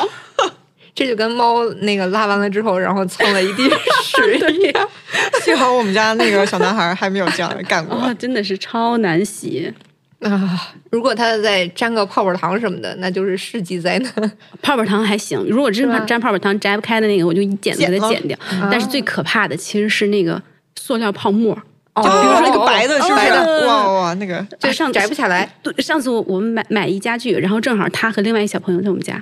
[0.95, 3.69] 哦，这就跟猫那个拉完了之后，然后蹭了一地
[4.03, 4.89] 屎一样。
[5.43, 7.97] 幸好我们家那个小男孩还没有这样干过。
[7.97, 9.73] 哇，真的是超难洗。
[10.21, 10.73] 啊！
[10.89, 14.31] 如果他再沾个泡泡糖什么的，那就是世纪灾难。
[14.63, 18.38] 泡泡糖还行，如果真是吧沾泡泡糖摘不开的那个，我就一剪子给它剪剪掉。
[18.71, 20.41] 但是最可怕的其实是那个
[20.79, 21.53] 塑料泡沫。
[21.97, 23.15] 就就比如说那个白的，是不是？
[23.15, 25.47] 白的哇哇哇，那个就啊上摘不下来。
[25.62, 29.21] 对，上次我我们买买一家具，然后正好他和另外一小朋友在我们家，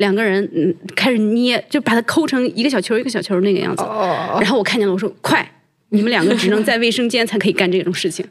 [0.00, 3.82] 两个人嗯开始捏，就把它抠成一个小球一个小球那个样子。
[3.82, 5.46] 哦，然后我看见了，我说快
[5.90, 8.26] 你们两个只能在卫生间才可以干这种事情。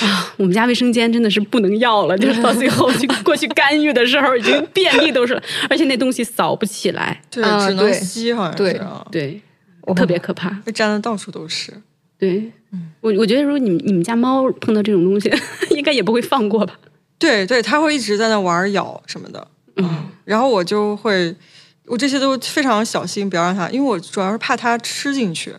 [0.00, 9.40] 啊，我们家卫生间真的是不能要了，就是到最后 去过去干预的时候，已经遍地都是了，而且那东西扫不起来，对，啊只能吸，好像对是啊，对，
[9.82, 10.50] 哦特别可怕。
[10.64, 11.72] 被粘的到处都是。
[12.18, 12.50] 对，
[13.00, 15.32] 我我觉得如果你们你们家猫碰到这种东西，
[15.70, 16.74] 应该也不会放过吧？
[17.18, 19.46] 对对，它会一直在那玩咬什么的，
[19.78, 21.34] 嗯，然后我就会，
[21.86, 25.54] 我这些都非常小心，不要让它，因为我主要是怕它吃进去。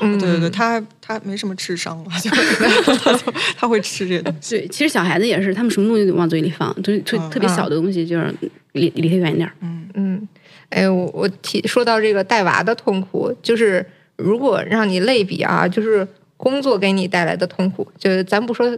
[0.00, 4.56] 嗯，对对对，他他没什么智商嘛， 就他就它会吃这些东西。
[4.56, 8.32] 对，其实小孩子也是，他们什么东西都往嘴里放，就是特嗯特别小的东西，就是
[8.70, 9.88] 离离他远一点嗯。
[9.94, 10.28] 嗯，
[10.68, 16.06] 哎，我我提说到这个带娃的痛苦，就是如果让你类比啊，就是
[16.36, 18.70] 工作给你带来的痛苦，就是咱不说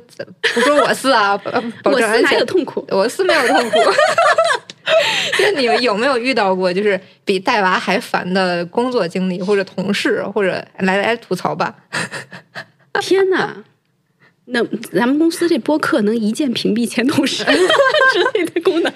[0.55, 1.39] 不说我司啊，
[1.85, 2.87] 我司哪证安全有痛苦？
[2.89, 3.79] 我是没有痛苦。
[5.39, 11.75] 就是你有没有遇到过，就是比带娃还烦的工作经历，或者同事，或者来来吐槽吧？
[13.01, 13.65] 天哪！
[14.47, 18.93] 那咱们公司这播客能一键屏蔽前同事之类的功能，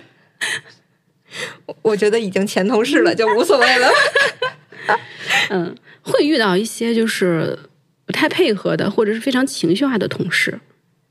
[1.82, 3.88] 我觉得已经前同事了，就无所谓了。
[5.50, 7.56] 嗯，会遇到一些就是
[8.04, 10.58] 不太配合的，或者是非常情绪化的同事。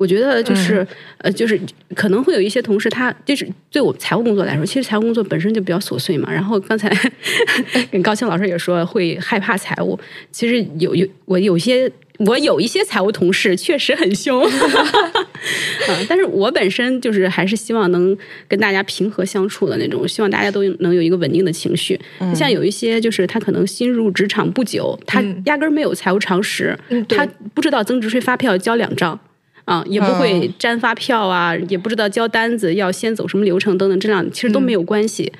[0.05, 0.85] 我觉得就是、
[1.17, 1.59] 呃，就是
[1.95, 6.31] 可能会有一些同事，他就是对我财务工作来说，其实财务工作本身就比较琐碎嘛。
[6.31, 6.95] 然后刚才
[7.89, 9.99] 跟高清老师也说会害怕财务，
[10.31, 14.43] 其实有有我有些我有一些财务同事确实很凶，
[15.89, 18.15] 嗯，但是我本身就是还是希望能
[18.47, 21.99] 跟大家平和相处的那种，希望大家都能有一个稳定的情绪。
[22.35, 29.19] 像有一些就是他可能新入职场不久，他嗯压根儿没有财务常识，嗯他不知道增值税发票交两张。
[29.65, 35.33] 啊，也不会粘发票啊，也不知道交单子要先走什么流程等等，这样其实都没有关系，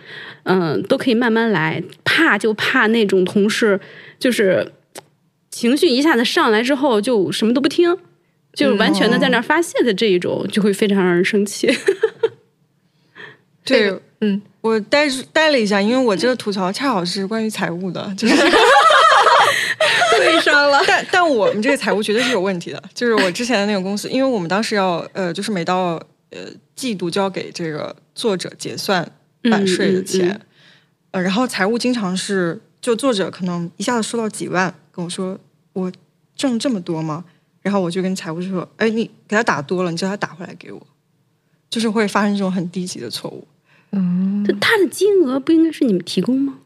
[0.43, 1.83] 嗯、都可以慢慢来。
[2.03, 3.79] 怕就怕那种同事，
[4.17, 4.71] 就是
[5.51, 7.97] 情绪一下子上来之后就什么都不听，
[8.53, 11.69] 就完全的在那儿发泄的这一种，就会非常让人生气。
[13.65, 18.35] 对，嗯，我待待了一下，因为我这个吐槽恰好是关于财务的，就是
[20.17, 20.83] 对上了。
[20.87, 26.41] 但但我们这个财务绝对是有问题的， 就是我之前的那个公司，因为我们当时要呃，就是每到呃
[26.75, 29.09] 季度就要给这个作者结算
[29.43, 30.41] 版税的钱，嗯嗯
[31.11, 35.37] 呃，然后财务经常是就作者可能一下子收到几万，跟我说
[35.73, 35.91] 我
[36.35, 37.23] 挣这么多吗？
[37.61, 40.87] 然后我就跟财务说，哎，你给他打多了，你叫他打回来给我，
[41.69, 43.47] 就是会发生这种很低级的错误。
[43.91, 46.59] 嗯，就他的金额不应该是你们提供吗？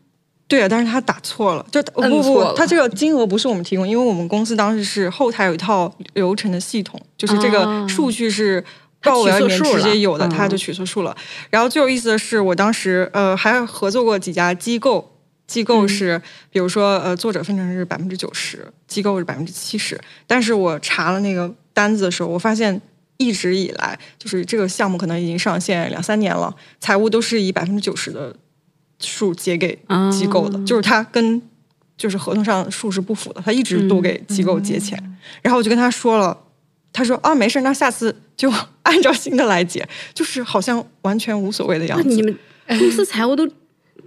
[0.49, 8.61] 对啊，但是他打错了，就不不他这个金额不是我们提供，因为我们公司当时是后台有一套流程的系统，就是这哦个数据是
[9.01, 11.15] 他报表里面直接有的，嗯他就取错数了。
[11.49, 15.15] 然后最有意思的是，我当时呃还合作过几家机构，
[15.47, 22.81] 机构是、比如说呃作者分成是百分之九十，机构是百分之七十，但是我查了那个单子的时候，我发现。
[23.21, 28.33] 一直以来，就是这个项目可能已经上线两三年了，财务都是以百分之九十的
[28.99, 29.77] 数结给
[30.11, 31.41] 机构的，哦就是他跟
[31.97, 34.97] 就是合同上数是不符的，他一直都给机构结钱，
[35.41, 36.37] 然后我就跟他说了，
[36.93, 38.51] 他说啊没事，那下次就
[38.83, 42.37] 按照新的来结，就是好像完全无所谓的样子，那你们
[42.79, 43.53] 公司财务都都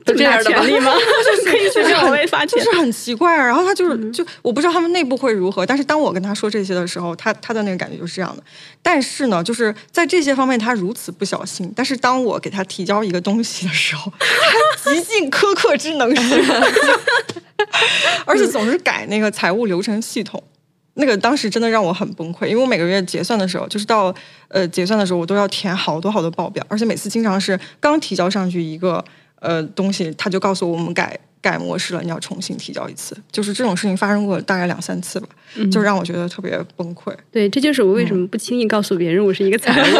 [0.04, 0.92] 这样的权利吗？
[1.24, 2.72] 就是可以随便往外发钱就。
[2.72, 3.44] 是很奇怪啊。
[3.44, 8.42] 然后他就是就我不知道他们内部会如何，但是当我跟他说这些的时候，他他的那个感觉就是这样的。
[8.82, 16.42] 但是呢，就是在这些方面他如此不小心，但是当我给他提交一个东西的时候，他极尽苛刻之能事，
[18.26, 20.42] 而且总是改那个财务流程系统。
[20.94, 24.14] 那个当时真的让我很崩溃，因为我每个月结算的时候，就是到
[24.48, 29.02] 呃结算的时候，我都要填好多好多报表，而且每次经常是刚提交上去一个
[29.42, 35.28] 呃东西，他就告诉我我们改改模式了，你要重新提交一次，就是这种事情发生过大概两三次吧，
[35.70, 37.12] 就让我觉得特别崩溃。
[37.31, 39.85] 对，这就是我为什么不轻易告诉别人我是一个财务。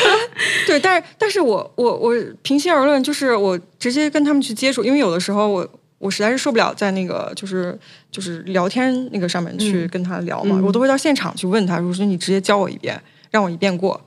[0.66, 7.76] 对，但是但是我我我平心而论，就是我直接跟他们去接触，因为有的时候我我实在是受不了在那个就是
[8.10, 12.98] 就是聊天那个上面去跟他聊嘛，嗯我都会到现场去问他，我说你直接教我一遍，
[13.30, 14.00] 让我一遍过。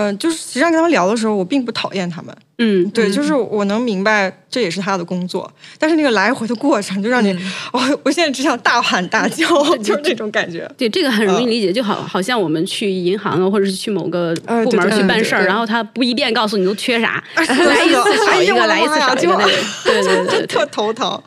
[0.00, 7.32] 嗯、就是实际上跟他们聊的时候，我并不讨厌他们，嗯，对，就是我能明白这也是他的工作，但是那个来回的过程就让你，
[7.72, 9.46] 哦，我现在只想大喊大叫，
[9.78, 10.70] 就是这种感觉。
[10.76, 19.50] 对，这个很容易理解，就好好像我们去银行啊，或者是去某个呃部门去办事儿，然后他不一遍告诉你都缺啥， 来一次少一个，来一次妈呀就少一个。
[19.84, 21.20] 对对对 特头疼。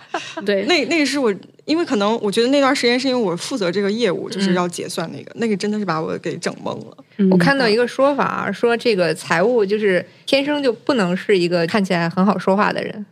[0.46, 1.34] 对对，那那个是我，
[1.66, 6.98] 因为可能我觉得那段时间是因为我负责这个业务，就是要结算那个，那个真的是把我给整懵了。
[7.32, 13.06] 我看到一个说法啊，说这个财务就是天生就不能是一个看起来很好说话的人，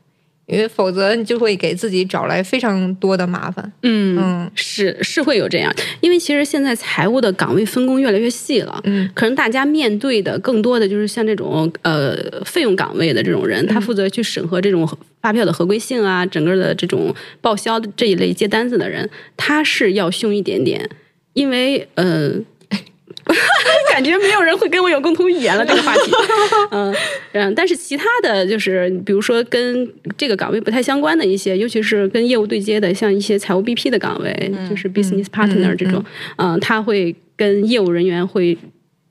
[0.48, 3.72] 因为否则你就会给自己找来非常多的麻烦。
[3.84, 12.16] 嗯嗯是是会有这样，因为其实现在财务的岗位分工越来越细了，嗯可能大家面对的更多的就是像这种呃
[12.46, 14.88] 费用岗位的这种人，他负责去审核这种
[15.22, 20.90] 发票的合规性啊，整个的这种报销的这一类接单子的人，他是要凶一点点，
[21.34, 22.34] 因为呃。
[23.92, 26.12] 感觉没有人会跟我有共同语言了，这个话题，
[26.72, 26.96] 嗯
[27.34, 36.04] 嗯，但是其他的就是，比如说跟这个岗位不太相关的一些，尤其是跟业务对接的，像一些财务 BP 的岗位，就是 business partner 这种，
[36.38, 38.58] 嗯，他会跟业务人员会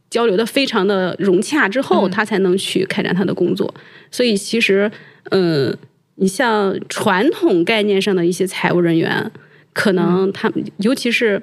[0.09, 3.73] 交流的非常的融洽之后，他才能去开展他的工作。
[4.11, 4.91] 所以其实，
[5.31, 5.77] 嗯，
[6.17, 9.31] 你像传统概念上的一些财务人员，
[9.73, 11.43] 可能他们尤其是。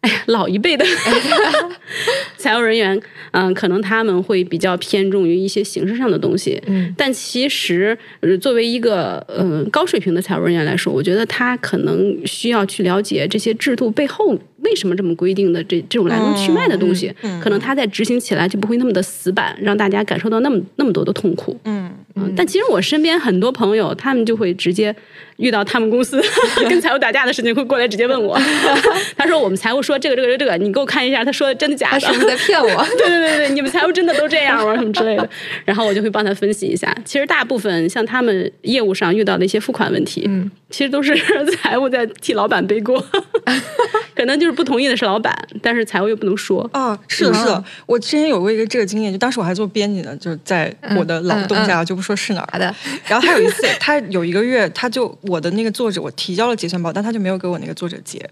[0.00, 0.84] 哎呀，老一辈的。
[2.38, 2.98] 财务人员，
[3.32, 6.60] 嗯、可能他们会比较偏重于一些形式上的东西。
[6.66, 17.12] 嗯，但其实，呃作为一个嗯、呃高水平的财务人员来说，我觉得他可能需要去了解这些制度背后为什么这么规定的这这种来龙去脉的东西，
[17.42, 21.58] 可能他在执行起来就不会那么的死板，让大家感受到那么那么多的痛苦。
[21.64, 24.94] 嗯嗯，但其实我身边很多朋友，他们就会直接
[25.36, 26.20] 遇到他们公司
[26.68, 28.36] 跟财务打架的事情，会过来直接问我。
[29.16, 32.66] 他说：“我们财务说这个这个这个，你给我看一下，他说的真的假的？”在骗我？
[32.98, 34.74] 对对对对，你们财务真的都这样吗？
[34.76, 35.28] 什么之类的。
[35.64, 36.94] 然后我就会帮他分析一下。
[37.04, 41.14] 其实大部分像他们业务上遇到的一些付款问题，嗯，其实都是
[41.56, 43.02] 财务在替老板背锅，
[44.14, 46.68] 可能就是不同意的是老板，但是财务又不能说。
[46.72, 52.74] 啊，是的，是的，我之前有过一个这个经验，就当时我还做编辑呢，就是在我的劳动下，就不说是哪儿好的，
[53.06, 58.28] 然后他有一次，他有一个月，他就我的那个作者，我提交了结算报，但他就没有给我那个作者结。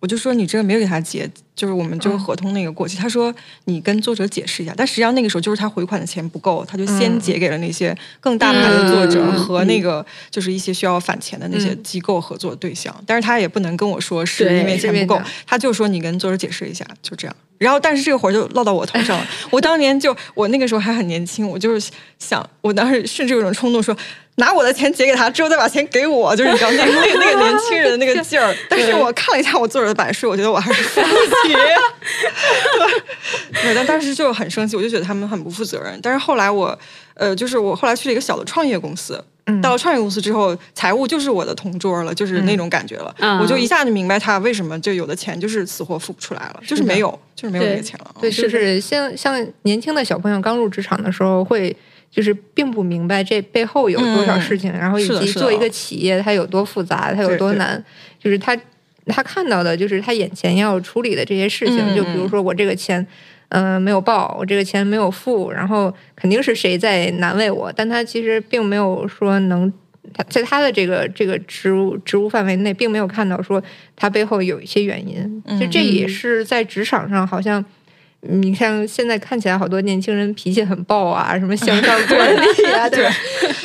[0.00, 2.96] 我就说你这个没有给他结，就是我们就是合同那个过期。
[2.96, 3.34] 他说
[3.64, 12.94] 你跟作者解释一下，但实际上那个时候就是他回款的钱不够，他就先结给了那些更大牌的作者嗯和那个就是一些需要返钱的那些机构合作对象。
[13.04, 17.36] 但是他也不能跟我说是因为钱不够，他就说你跟作者解释一下，就这样。
[17.58, 19.26] 然后，但是这个活儿就落到我头上了。
[19.50, 23.96] 我当年就，我那个时候还很年轻，我就是想，我当时甚至有种冲动说，
[24.36, 28.54] 拿我的钱结给他，之后再把钱给我，就是你知道那个那个那个年轻人的那个劲儿。
[28.70, 31.54] 但是我看了一下我作者的版税，我觉得我还是付不起。
[33.62, 35.98] 对，但当时就很生气，我就觉得他们很不负责任。
[36.02, 36.78] 但是后来我，
[37.14, 39.22] 呃，就是我后来去了一个小的创业公司。
[39.62, 43.14] 到了创业公司之后，财务就是我的同桌了，就是那种感觉了。
[43.18, 48.14] 嗯我就一下就明白他为什么就有的钱就是死活付不出来了，就是没有，就是没有那个钱了。
[48.20, 51.74] 对，就是像像年轻的小朋友刚入职场的时候，会
[52.10, 57.82] 就是并不明白这背后有多少事情，然后以及做一个企业它有多复杂，它有多难，
[58.22, 58.56] 就是他
[59.06, 63.06] 他看到的就是他眼前要处理的这些事情，嗯就比如说我这个钱。
[63.50, 69.72] 嗯、没有报，我这个钱没有付，然后肯定是谁在难为我，但他其实并没有说能，
[70.12, 73.62] 他在他的这个这个职务职务范围内，并没有看到说
[73.96, 77.64] 他背后有一些原因，就这也是在职场上好像。
[78.22, 83.14] 你像现在看起来好多年轻人脾气很暴啊，什么向上管理啊， 对吧？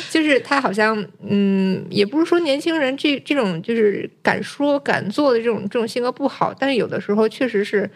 [0.08, 0.96] 就是他好像，
[1.28, 7.90] 嗯，也不是说年轻人这这种就是敢说敢做的这种这种性格不好，但是有的时候确实是，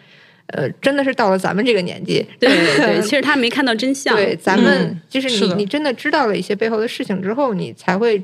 [0.53, 4.15] 呃，真的是到了咱们这个年纪，对对，其实他没看到真相。
[4.17, 8.19] 对，咱们嗯就是你你真的知道了一些背后的事情之后，你才会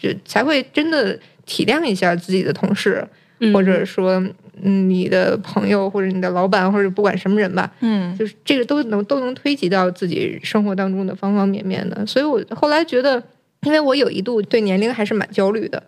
[0.00, 3.06] 就才会真的体谅一下自己的同事，
[3.40, 4.22] 嗯或者说
[4.62, 12.06] 嗯你的朋友或者你的老板或者不管什么人吧，嗯就是这个都能都能推及到自己生活当中的方方面面的。
[12.06, 13.20] 所以我后来觉得，
[13.62, 15.82] 因为我有一度对年龄还是蛮焦虑的。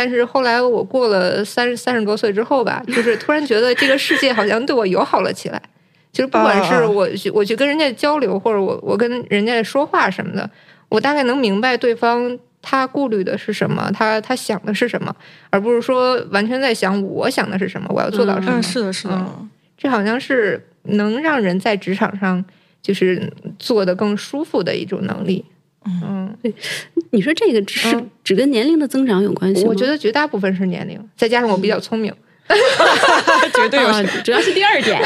[0.00, 5.60] 但是后来我过了三十三十多岁之后吧，就是突然觉得这个世界好像对我友好了起来。
[6.10, 10.48] 就是不管是啊我去我去跟人家交流，或者我我跟人家说话什么的，
[10.88, 15.14] 我大概能明白对方他顾虑的是什么，他他想的是什么，
[15.50, 18.58] 而不是说完全在想我想的是什么，我要做到什么。
[18.58, 19.14] 嗯，是的，是的。
[19.14, 22.42] 嗯这好像是能让人在职场上
[22.80, 25.44] 就是做的更舒服的一种能力。
[25.86, 26.36] 嗯，
[27.10, 29.68] 你说这个只是嗯只跟年龄的增长有关系吗？
[29.70, 32.12] 我觉得绝大部分是年龄，再加上我比较聪明。
[33.54, 35.00] 绝对有啊，主要是第二点。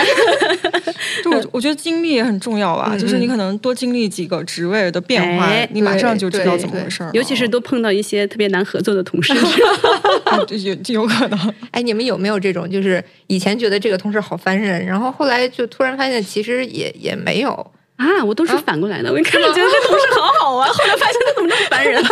[1.23, 7.11] 就我我觉得经历也很重要吧，嗯就是你可能多经历几个职位的变化，哎你马上就知道怎么回事儿。
[7.13, 9.35] 尤其是都碰到一些特别难合作的同事，
[10.25, 17.71] 啊有有可能，哎，你们有没有这种，就是以前觉得这个同事好烦人，然后后来就突然发现其实也也没有。
[17.97, 19.13] 啊，我都是反过来的。
[19.13, 22.03] 我一开始觉得这同事好好啊， 后来发现他怎么这么烦人？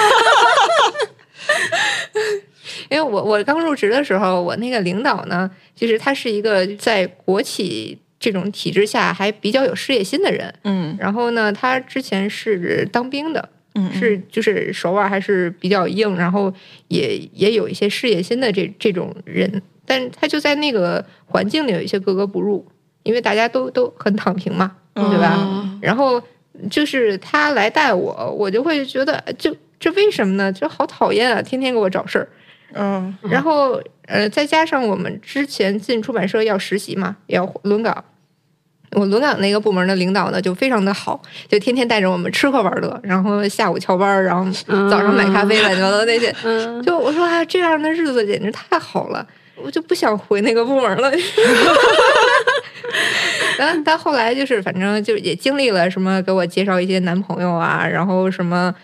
[2.90, 10.54] 因为我我刚入职的时候，我那个领导呢，就是他是一个在国企这种体制下还比较有事业心的人。
[10.64, 16.52] 嗯然后呢，他之前是当兵的，嗯嗯是就是手腕还是比较硬，然后
[16.88, 22.66] 也也有一些事业心的这这种人，但他就在那个环境里有一些格格不入，
[23.02, 25.34] 因为大家都都很躺平嘛，对吧？
[25.36, 26.22] 哦然后
[26.70, 30.52] 就是他来带我，我就会觉得就这为什么呢？
[30.52, 32.28] 就好讨厌啊，天天给我找事儿。
[32.74, 38.04] 嗯然后呃，再加上我们之前进出版社要实习嘛，也要轮岗。
[38.92, 44.44] 我轮岗那个部门的领导呢，就非常的好，就天天带着我们吃喝玩乐，然后下午翘班，然后
[44.90, 46.34] 早上买咖啡，乱七八糟那些。
[46.44, 49.26] 嗯，就我说啊，这样的日子简直太好了，
[49.56, 51.10] 我就不想回那个部门了。
[53.58, 58.74] 然后到后来就是，反正就也经历了什么，给我介绍一些男朋友啊，然后什么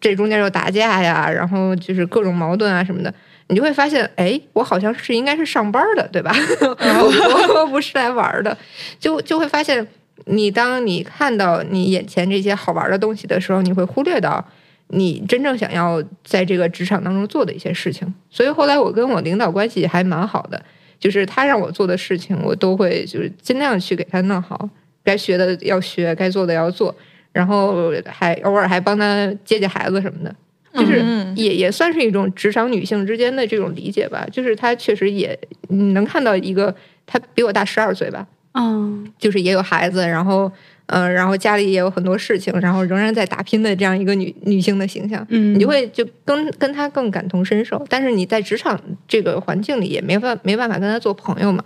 [0.00, 3.12] 这中间又打架呀，然后就是各种矛盾啊什么的，
[3.48, 6.32] 你就会发现，哎，我好像是应该是上班的，对吧？
[6.60, 8.56] 我我不是来玩的，
[8.98, 9.86] 就就会发现，
[10.26, 14.44] 你当你看到你眼前这些好玩的东西的时候，你会忽略到
[14.88, 18.12] 你真正想要在这个职场当中做的一些事情。
[18.30, 20.62] 所以后来我跟我领导关系还蛮好的，
[20.98, 24.68] 就是他让我做的事情，我都会就是尽量去给他弄好，
[25.04, 26.94] 该学的要学，该做的要做，
[27.32, 30.34] 然后还偶尔还帮他接接孩子什么的。
[30.74, 35.36] 就是嗯也也算是一种职场女性之间的这种理解吧，就是她确实也
[35.68, 36.72] 你能看到一个，
[37.06, 40.52] 她比我大十二岁吧，嗯，就是也有孩子，然后
[40.88, 47.84] 呃，然后家里也有很多事情，然后仍然在打拼的这样一个女女性的形象，嗯你就会就跟跟她更感同身受。
[47.88, 51.62] 但是你在职场这个环境里也没办没办法跟她做朋友嘛，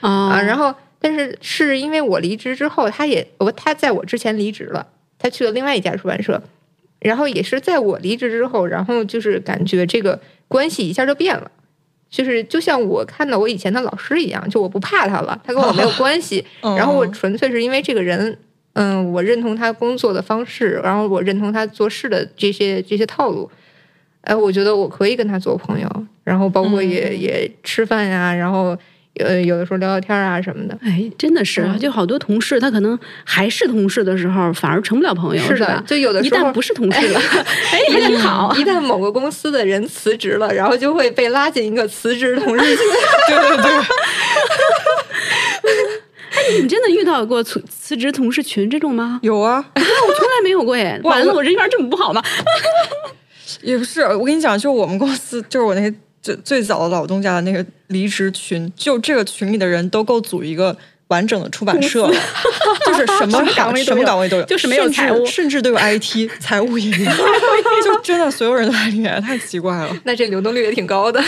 [0.00, 4.86] 啊啊，然后但是是因为我离职之后，她也我她在我之前离职了，
[5.18, 6.42] 她去了另外一家出版社，
[7.00, 11.50] 然后也是在我离职之后，然后就是感觉这个关系一下就变了。
[12.08, 18.38] 就是就像我看到我以前的老师一样，就我不怕他了，他跟我没有关系， 嗯然后我纯粹是因为这个人，
[18.78, 23.50] 嗯，我认同他工作的方式，然后我认同他做事的这些这些套路，
[24.20, 25.88] 哎，我觉得我可以跟他做朋友，
[26.24, 28.76] 然后包括也、嗯也吃饭呀、然后
[29.18, 30.78] 呃有的时候聊聊天啊什么的。
[30.82, 35.82] 哎，真的是，嗯就好多同事，他可能还是同事的时候，反而成不了朋友，是的吧？
[35.86, 37.18] 就有的时候一旦不是同事了，
[37.72, 38.54] 哎，还挺好。
[38.56, 42.84] 一旦某个公司的人辞职了，然后就会被拉进一个辞职同事 群。
[43.28, 43.70] 对对对，
[46.60, 49.20] 你真的遇到过辞辞职同事群这种吗？
[49.22, 51.00] 有啊，我从来没有过耶。
[51.04, 52.22] 完了，我我人缘这么不好吗？
[53.62, 60.76] 也不是，我跟你讲，就我们公司，就是我那个最最早的老东家的那个离职群，就这个群里的人都够组一个
[61.08, 62.14] 完整的出版社了，
[62.86, 67.12] 就是什么 岗位什么岗位都有，就是没有财务甚至都有 IT， 财务也有，
[67.84, 69.96] 就真的所有人都在里面，太奇怪了。
[70.04, 71.22] 那这流动率也挺高的。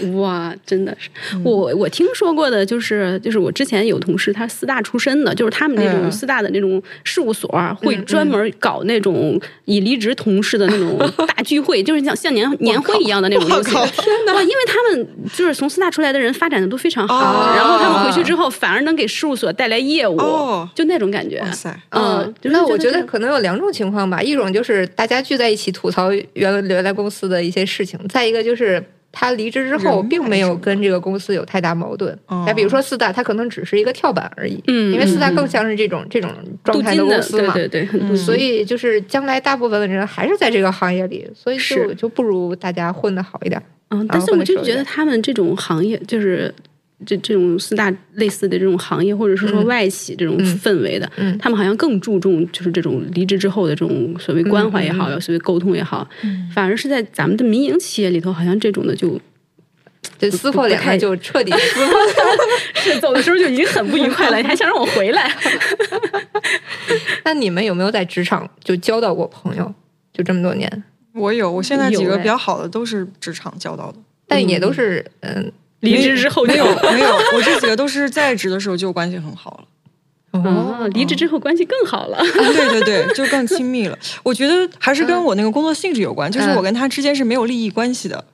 [0.00, 1.08] 对哇，真的是
[1.44, 7.48] 我我听说过的，就是就是我之前有同事，他四大出身的，就是他们那种嗯四大的那种事务所
[7.80, 10.98] 会专门搞那种已离职同事的那种
[11.28, 13.70] 大聚会，就是像像年年会一样的那种东西。
[13.70, 14.42] 靠天哪！
[14.42, 21.40] 因为他们就是从四大出来的人发展的都非常好，哦然后他们回去之后反而能给事务所带来业务，哦就那种感觉。
[21.40, 28.82] 哇塞，嗯，就是那我觉得可能有两种情况吧，一种就是大家聚在一起吐槽原来原来公司的一些事情，再一个就是
[29.12, 32.12] 他离职之后并没有跟这个公司有太大矛盾。
[32.26, 36.30] 哦那比如说四大，他可能只是一个跳板而已，嗯因为四大嗯更像是这种这种
[36.62, 37.54] 状态的，公司嘛。
[37.54, 43.62] 对对对，所以就是将来大部分的人还是在这个行业里，所以就是就不如大家混得好一点。
[43.90, 46.52] 嗯，但是我就觉得他们这种行业就是。
[47.04, 56.08] 这这种四大类似的这种行业，或者是说嗯外企这种嗯氛围的，嗯他们好像更注重就是这种离职之后的这种所谓关怀也好，嗯所谓沟通也好，
[56.54, 59.20] 反而是在咱们的民营企业里头，好像这种的就
[60.18, 61.94] 就撕破脸了，就彻底 撕破。
[62.74, 65.30] 是走的时候就已经很不愉快了，你还想让我回来？
[67.24, 69.74] 那你们有没有在职场就交到过朋友？
[70.12, 70.84] 就这么多年，
[71.14, 73.98] 我有，我现在几个比较好的都是职场交到的。
[74.28, 75.50] 但也都是嗯
[75.84, 79.64] 离职之后没有就没有，我这几个都是在职的时候就关系很好了。
[80.32, 82.18] 哦，离职之后关系更好了。
[82.18, 83.96] 对对对，就更亲密了。
[84.24, 88.24] 我觉得还是跟我那个工作性质有关，就是我跟他之间是没有利益关系的。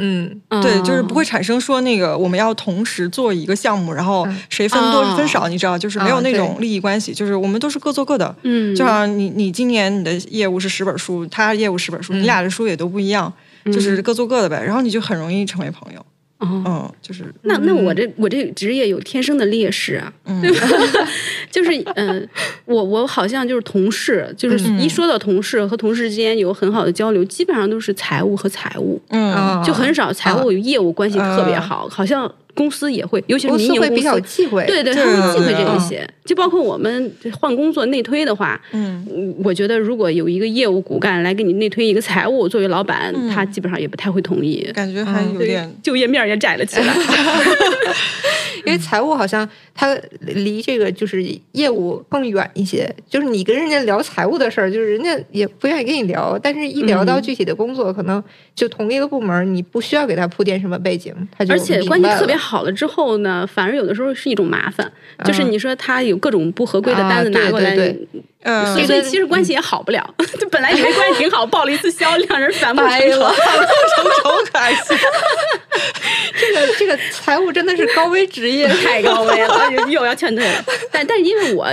[0.00, 8.34] 嗯对，就是不会产生说那个我们要同时做一个项目，然后谁分多哦分少，你知道，就是没有啊那种利益关系，就是我们都是各做各的。
[8.42, 13.32] 嗯，就好像你你今年你的业务是十本书，他业务十本书，你俩的书也都不一样，
[13.66, 14.62] 就是各做各的呗。
[14.64, 16.04] 然后你就很容易成为朋友。
[16.38, 20.66] 哦嗯，就是那那我这我这职业有天生的劣势啊，对吧？
[21.50, 22.22] 就是嗯、呃
[22.64, 29.00] 我我好像就是同事，就是一说到同事和同事之间有很好的交流，基本上都是财务和财务，
[29.64, 34.18] 就很少财务与业务关系特别好，好像公司也会，尤其是公民营公司会比较。
[34.20, 45.22] 忌讳，对对，这他们忌讳这一些，就包括我们换工作内推的话，嗯，嗯我觉得如果有一个业务骨干来给你内推一个财务，作为老板，嗯他基本上也不太会同意，感觉还。
[45.22, 46.92] 有对点就业面也窄了起来。
[48.68, 57.22] 因为财务好像它离这个就是业务更远一些，就是你跟人家聊财务的事儿，就是人家也不愿意跟你聊，但是一聊到嗯。
[57.22, 58.22] 具体的工作，可能
[58.54, 64.90] 就同一个部门，你不需要给他铺垫什么背景，他就而且关系特别好了之后呢，反而有的时候是一种麻烦，
[65.24, 70.14] 就是嗯你说他有各种不合规的啊单子拿过来，对对对嗯所以这个其实关系也好不了。
[70.38, 73.64] 就 本来以为关系挺好，报了一次销， 两人反目成仇反目。
[73.96, 74.96] 成仇可还行。
[76.38, 80.64] 这个这个财务真的是高危职业，太高危了， 又又要劝退了。
[80.90, 81.66] 但但是因为我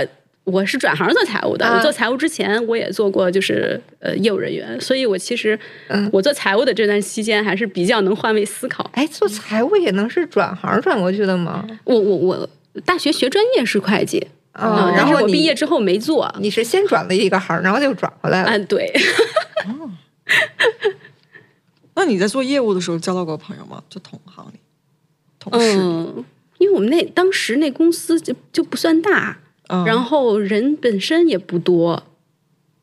[0.44, 5.58] 我是转行做财务的，啊我做财务之前我也做过就是呃业务人员，所以我其实
[5.88, 8.88] 嗯我做财务的这段期间还是比较能换位思考。
[8.94, 11.64] 哎，做财务也能是转行转过去的吗？
[11.84, 12.48] 我我我
[12.84, 16.32] 大学学专业是会计，啊、嗯但是我然后我毕业之后没做。
[16.40, 18.50] 你是先转了一个行，然后就转回来了。
[18.50, 18.92] 嗯，对，
[21.94, 23.82] 那你在做业务的时候交到过朋友吗？
[23.88, 24.58] 就同行里、
[25.38, 25.78] 同事里？
[25.78, 26.24] 嗯，
[26.58, 29.38] 因为我们那当时那公司就就不算大，
[29.68, 32.02] 嗯然后人本身也不多，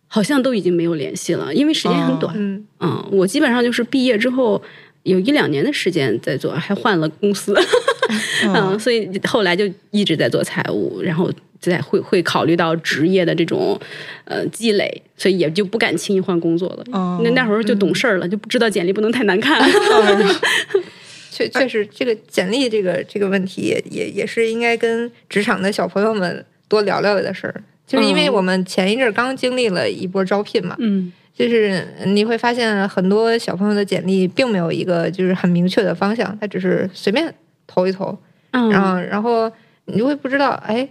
[0.07, 2.33] 好像都已经没有联系了，因为时间很短。
[2.37, 4.61] 嗯，嗯，我基本上就是毕业之后
[5.03, 7.55] 有一两年的时间在做，还换了公司，
[8.45, 11.31] 嗯，所以后来就一直在做财务，然后
[11.71, 13.79] 再会会考虑到职业的这种
[14.25, 16.83] 呃积累，所以也就不敢轻易换工作了。
[16.91, 19.61] 哦那那会儿就懂事儿了，就不知道简历不能太难看。
[21.31, 27.63] 确确实，这个简历这个这个问题也也也是应该跟职场的小朋友们多聊聊的事儿。
[27.87, 37.33] 就是因为嗯我们前一阵儿刚经历了一波招聘嘛，嗯就是你会发现很多小朋友的简历并没有一个就是很明确的方向，他只是随便
[37.65, 38.17] 投一投，
[38.51, 39.51] 嗯，然后然后
[39.85, 40.87] 你就会不知道，哎，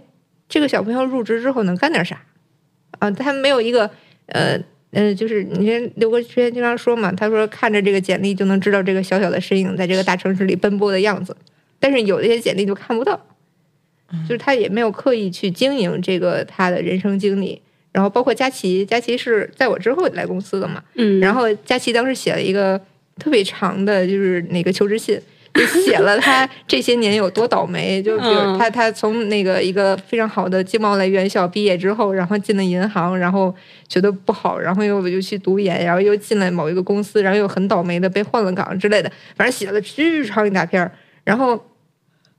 [0.53, 2.21] 这个小朋友入职之后能干点啥
[2.99, 3.09] 啊？
[3.09, 3.89] 他没有一个
[4.27, 4.55] 呃
[4.91, 11.35] 呃，就是你看刘哥之前经常说嘛，他说看着这个简历就能知道这个小小的身影在这个大城市里奔波的样子，
[11.79, 13.19] 但是有一些简历就看不到，
[14.29, 17.59] 就是他也没有刻意去经营这个他的人生经历。
[17.91, 22.79] 然后包括佳琪，佳琪是在我之后来公司的嘛，嗯，然后佳琪当时写了一个
[23.17, 25.19] 特别长的，就是那个求职信，
[25.53, 28.01] 就写了他 这些年有多倒霉。
[28.01, 33.53] 就比如嗯他他从那个一个非常好的经贸类院校毕业之后，然后进了银行，然后
[33.87, 40.91] 觉得不好，然后又又去读研，然后又进了某一个公司，然后又很倒霉的被换了岗之类的，反正写了巨长一大篇儿。
[41.23, 41.63] 然后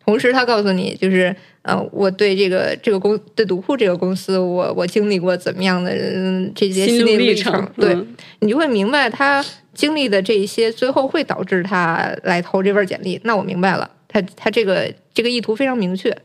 [0.05, 7.95] 同时他告诉你，就是呃，我对这个这个公对读库这个公司，我我经历过怎么样的嗯这些心路历历程，对。
[7.95, 9.43] 嗯你就会明白他
[9.75, 13.21] 经历的这一些，最后会导致他来投这份简历。
[13.25, 16.17] 那我明白了，他他这个这个意图非常明确。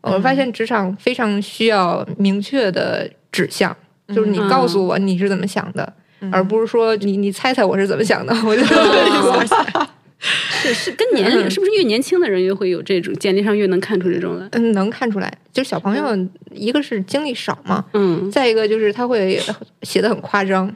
[0.00, 3.76] 我发现职场非常需要明确的指向，
[4.14, 5.92] 就是你告诉我你是怎么想的，
[6.30, 8.32] 而不是说你你猜猜我是怎么想的。
[8.46, 9.88] 我觉得
[10.20, 14.48] 是是跟年龄，是不是越年轻的人越会有这种简历上越能看出这种来？
[14.52, 16.16] 嗯 能看出来，就是小朋友
[16.52, 19.40] 一个是经历少嘛，嗯再一个就是他会
[19.82, 20.74] 写的很夸张。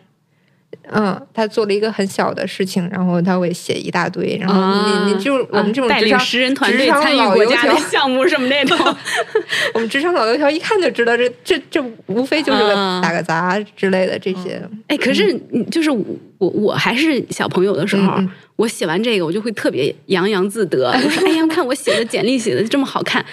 [0.90, 8.76] 嗯，他做了一个很小的事情，然后他会写一大堆，然后啊你你就我们这种带职场领十人团队参与国家的 项目什么那种，
[9.74, 14.60] 我们职场老油条一看就知道这这这无非就是个啊打个杂之类的这些。
[14.88, 16.04] 哎，可是你就是我
[16.38, 23.24] 我我还是小朋友的时候，嗯嗯我写完这个，我就会特别洋洋自得，我说：“哎呀，看我写的简历写的这么好看。”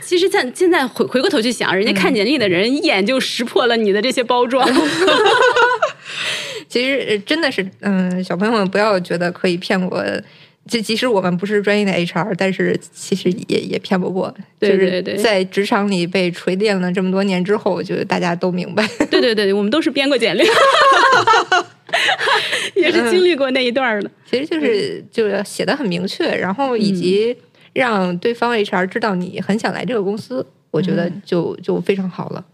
[0.00, 4.66] 其实在现在回回过头去想，人家看简历的人一眼就识破了你的这些包装。
[6.68, 10.04] 其实呃真的是，嗯，小朋友们不要觉得可以骗过。
[10.66, 14.34] 就即使我们不是专业的 HR，但是其实也也骗不过。
[14.58, 18.86] 对就是对对在职场里被锤炼了这么多年之后，我觉得大家都明白。
[19.10, 20.42] 对对对，我们都是编过简历，
[22.76, 24.10] 也是经历过那一段儿的。
[24.30, 27.34] 其实就是就是写的很明确，然后以及
[27.72, 32.44] 让对方 HR 知道你很想来这个公司，我觉得就就非常好了。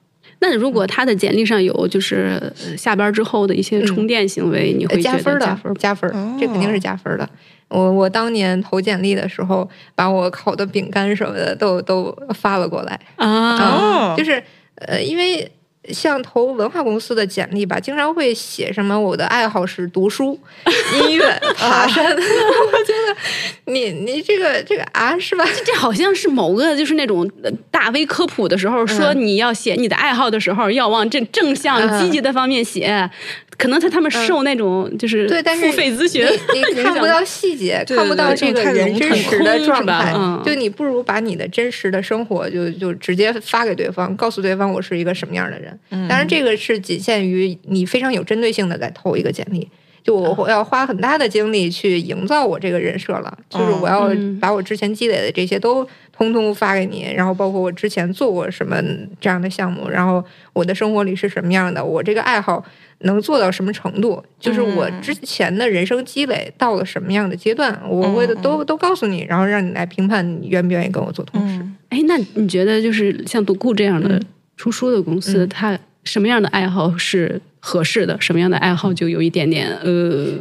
[0.47, 7.26] 那如果他的简历上有就是呃下班之后的一些充电行为，你会加分的加分，加分哦，这肯定是加分的。
[7.68, 13.01] 我我当年投简历的时候，把我烤的饼干什么的都都发了过来。
[13.16, 13.57] 啊？
[13.57, 14.14] 哦。
[14.18, 14.42] 就是
[14.74, 15.51] 呃，因为
[15.93, 20.39] 像投文化公司的简历吧，经常会写什么我的爱好是读书、
[21.09, 22.05] 音乐、 爬山。
[22.14, 25.45] 我觉得你你这个这个啊，是吧？
[25.64, 33.11] 这好像是某个就是那种呃大 V 科普的时候说嗯你要写你的爱好的时候，要往正正向嗯积极的方面写。
[33.57, 45.74] 可能他他们受那种就是对，但是付费咨询，你你看不到细节，看不到这个人真实的状态嗯，就你不如把你的真实的生活就就直接发给对方，告诉对方我是一个什么样的人。
[45.91, 46.09] 嗯。
[46.09, 49.68] 当然，这个是仅限于你非常有针对性的在投一个简历。
[50.03, 54.39] 就嗯我要花很大的精力去营造我这个人设了，就是我要嗯。
[54.39, 58.77] 把我之前积累的这些都通通发给你，然后包括我之前做过什么
[59.18, 60.22] 这样的项目，然后
[60.53, 62.62] 我的生活里是什么样的，我这个爱好
[62.99, 68.37] 能做到什么程度，就是我嗯之前的人生积累到了什么样的阶段，我会嗯。
[68.43, 71.59] 都都告诉你，然后让你来评判你愿不愿意跟我做同事。
[71.62, 74.20] 嗯，哎，那你觉得就是像读库这样的嗯
[74.57, 78.16] 出书的公司，嗯它什么样的爱好是合适的？
[78.20, 80.34] 什么样的爱好就有一点点呃，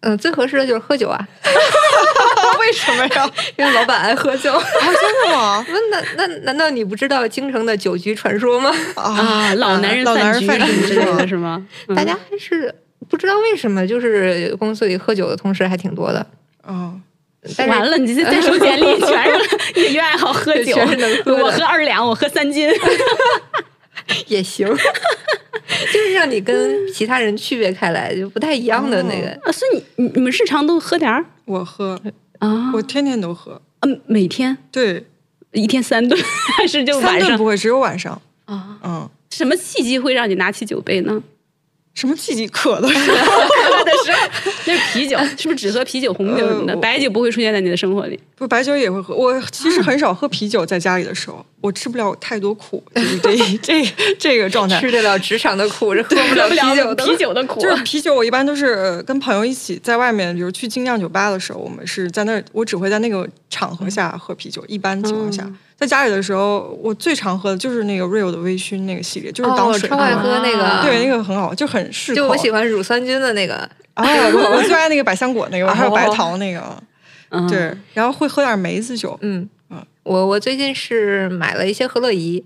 [0.00, 1.28] 嗯，最合适的就是喝酒啊，
[2.60, 3.30] 为什么呀？
[3.56, 4.52] 因为老板爱喝酒。
[4.52, 5.64] 啊，真的吗？
[5.90, 8.70] 那那那难道你不知道京城的酒局传说吗？
[8.96, 11.66] 啊，老男人老男人局饭局什么之类的是吗？
[11.88, 12.74] 嗯大家还是
[13.08, 16.26] 不知道为什么，就是公司里喝酒的同事还挺多的。
[16.62, 16.98] 哦，
[17.56, 22.68] 但完了，你这再手简历 全是业余爱好喝酒，全是能喝我喝二两，我喝三斤。
[24.26, 24.66] 也行，
[25.92, 29.28] 就是让你跟其他人区别开来，就不太一样的那个。
[29.44, 31.98] 啊，所以你你你们日常都喝点儿我喝，
[32.38, 32.70] 啊？
[32.74, 33.60] 我天天都喝。
[33.80, 35.06] 嗯，每天对，
[35.52, 36.18] 一天三顿，
[36.56, 38.20] 还是就晚上不会，只有晚上。
[38.46, 38.78] 啊？
[38.82, 41.22] 嗯，什么契机会让你拿起酒杯呢？
[41.94, 43.42] 什么契机渴的时候？
[43.84, 46.72] 喝的时候， 那是啤酒，是不是只喝啤酒、红酒什么的？
[46.72, 48.18] 呃白酒不会出现在你的生活里。
[48.36, 49.14] 不，白酒也会喝。
[49.14, 54.78] 我其实很少喝啤酒，在家里的时候，我吃不了太多苦，就是这这这个状态。
[54.78, 57.06] 吃得了职场的苦， 是喝不了啤酒的。
[57.06, 64.62] 啤酒的 苦，就是 啤酒，我一般都是呃跟朋友一起在外面，比如去精酿酒吧的时候，我们是在那儿，我只会在那个场合下喝啤酒。
[64.68, 72.16] 一般情况下，嗯在家里的时候，我最常喝的就是那个 Real 的微醺那个系列，就是哦，当水超爱喝那个，对，那个很好，就很适口。
[72.16, 73.54] 就我喜欢乳酸菌的那个。
[73.94, 76.60] 啊，我我最爱那个百香果那个，还有白哦桃那个。
[77.30, 79.18] 嗯对，然后会喝点梅子酒。
[79.22, 79.48] 嗯嗯，
[80.04, 82.44] 我我最近是买了一些和乐怡，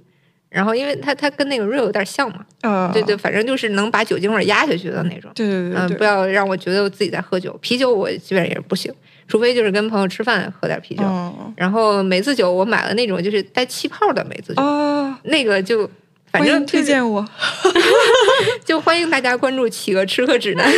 [0.48, 5.30] 然后因为它它跟那个 real 有点像嘛，呃，对对，反正就是能把酒精味压下去的那种。
[5.34, 7.56] 对对对嗯，对不要让我觉得我自己在喝酒。
[7.60, 8.92] 啤酒我基本上也是不行，
[9.26, 11.02] 除非就是跟朋友吃饭喝点啤酒。
[11.04, 15.90] 嗯然后梅子酒我买了那种就是带气泡的梅子酒，哦，那个就
[16.30, 17.26] 反正就是推荐我。
[18.64, 20.64] 就欢迎大家关注企鹅吃喝指南。
[20.64, 20.72] 哦，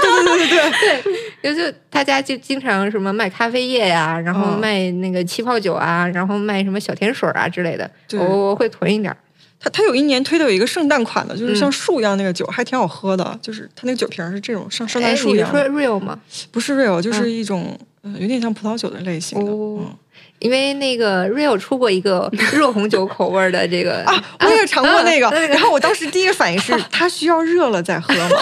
[0.00, 9.16] 对对对对对，对， 就就大家就经常什么卖咖啡液呀、然后嗯卖那个气泡酒啊，然后卖什么小甜水啊之类的，对我我会囤一点儿。
[9.58, 13.38] 他他有一年推的有一个圣诞款的，就是嗯像树一样那个酒，还挺好喝的。
[13.40, 16.20] 就是它那个酒瓶是这种像圣诞树一样的，real 吗？
[16.50, 19.52] 不是 real，就是一种呃有点像葡萄酒的类型的。
[19.52, 19.96] 哦嗯
[20.42, 28.36] 因为那个 real 出过一个 热红酒口味儿的这个啊，我也尝过那个，啊然后我当时第一个反应是， 它需要热了再喝吗？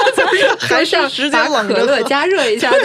[0.60, 2.02] 还是上直接把可乐？
[2.02, 2.78] 加热一下再。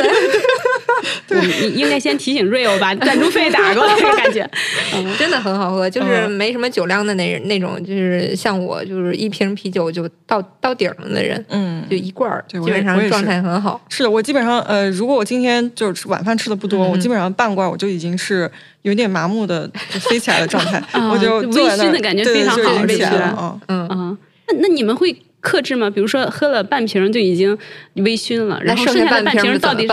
[1.30, 4.49] 我们应应该先提醒 Rio 把赞助费打过来，感觉。
[4.95, 13.82] 嗯真的很好喝，就是嗯没什么酒量的那那种，就是像我，就是一瓶啤酒就到到顶了的人，嗯就，一罐儿，对基本上状态很好。
[13.89, 18.49] 是的，我基本上呃，如果我今天就是晚饭吃的不多，嗯我基本上半罐我就已经是
[18.84, 23.88] 有点麻木的就飞起来的状态， 啊我就微醺的感觉非常好就已经起来微醺了嗯。
[23.88, 25.89] 嗯，啊，那那你们会克制吗？
[25.89, 27.58] 比如说喝了半瓶就已经
[27.95, 29.86] 微醺了，然后剩剩下的半半瓶瓶到底？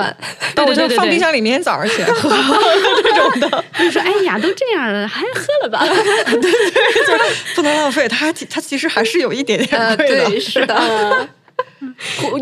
[0.56, 2.30] 那我就放冰箱里，明天早上起来喝。
[3.78, 5.84] 就是说，哎呀，都这样了，还喝了吧？
[5.86, 6.50] 对对
[7.54, 10.26] 不能浪费，它还它其实还是有一点点呃，贵的。
[10.26, 11.28] 对，是的。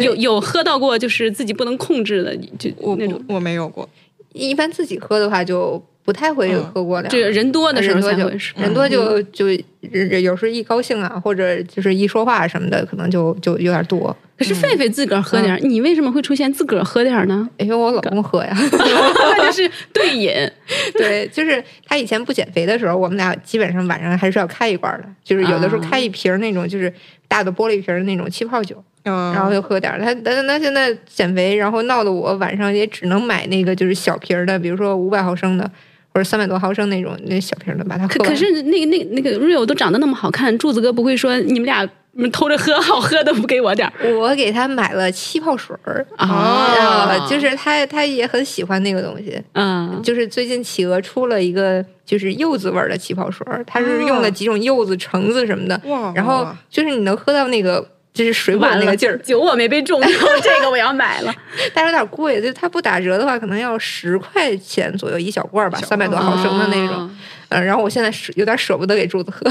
[0.00, 3.88] 有有喝到过就是自己不能控制的，就我那种不，我没有过。
[4.32, 7.10] 一般自己喝的话，就不太会嗯喝过量。
[7.10, 8.54] 这个人多的时候人多就才会是。
[8.56, 9.50] 人多就就
[10.20, 14.16] 有时候一高兴啊，或者就是一说话什么的，可能就就有点多。
[14.38, 17.46] 可是狒狒自个儿喝点儿，你为什么会出现自个儿喝点儿呢？
[17.58, 20.32] 因为我老公喝呀， 那就是对饮。
[20.94, 26.90] 对，就是他以前不减肥的时候，我们俩基本上晚上还是要开一罐的，就是有的时候啊开一瓶儿那种就是
[27.26, 29.98] 大的玻璃瓶儿的那种气泡酒，嗯，然后就喝点儿。
[29.98, 35.68] 他他他现在减肥，然后闹得我晚上也只能买那个就是小瓶儿的，比如说五百毫升的
[36.18, 38.28] 或者三百多毫升那种那小瓶的，把它喝完。
[38.28, 49.40] 可可是那个那个那个 Rio 都长得那么好看，柱子哥不会说你们俩你们偷着喝，好喝的不给我点儿我给他买了气泡水儿啊就是他他也很喜欢那个东西。
[49.52, 57.86] 嗯，就是最近企鹅出了一个就是柚子味儿的气泡水儿，它是用了几种柚子、橙子什么的，哇然后就是你能喝到那个
[58.18, 60.08] 就是水果的完了那个劲儿，酒我没被中到，
[60.42, 61.32] 这个我要买了。
[61.72, 66.96] 但是有点贵，就是它不打折的话，可能要十块钱左右一小罐吧，三百多毫升的那种。
[66.96, 67.10] 哦
[67.50, 69.50] 嗯，然后我现在舍有点舍不得给柱子喝。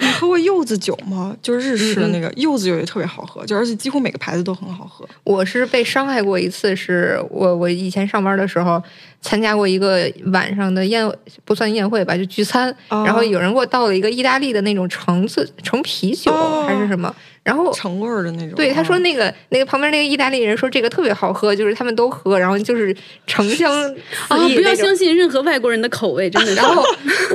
[0.00, 1.36] 你喝过柚子酒吗？
[1.42, 5.06] 就是日式的嗯那个柚子酒也特别好喝，就而且几乎每个牌子都很好喝。
[5.24, 8.82] 我是被伤害过一次，是我我以前上班的时候
[9.20, 11.08] 参加过一个晚上的宴，
[11.44, 18.50] 不算宴会吧，就聚餐，哦然后有人给我倒了一个意大利的那种橙子橙啤酒、哦还是什么，然后橙味儿的那种。
[18.54, 22.94] 对，他说啊那个那个旁边那个意大利人说这个特别好喝，就是他们都喝，然后就是
[23.26, 23.72] 橙香
[24.28, 24.36] 啊！
[24.54, 26.54] 不要相信任何外国人的口味，真的。
[26.58, 26.84] 然后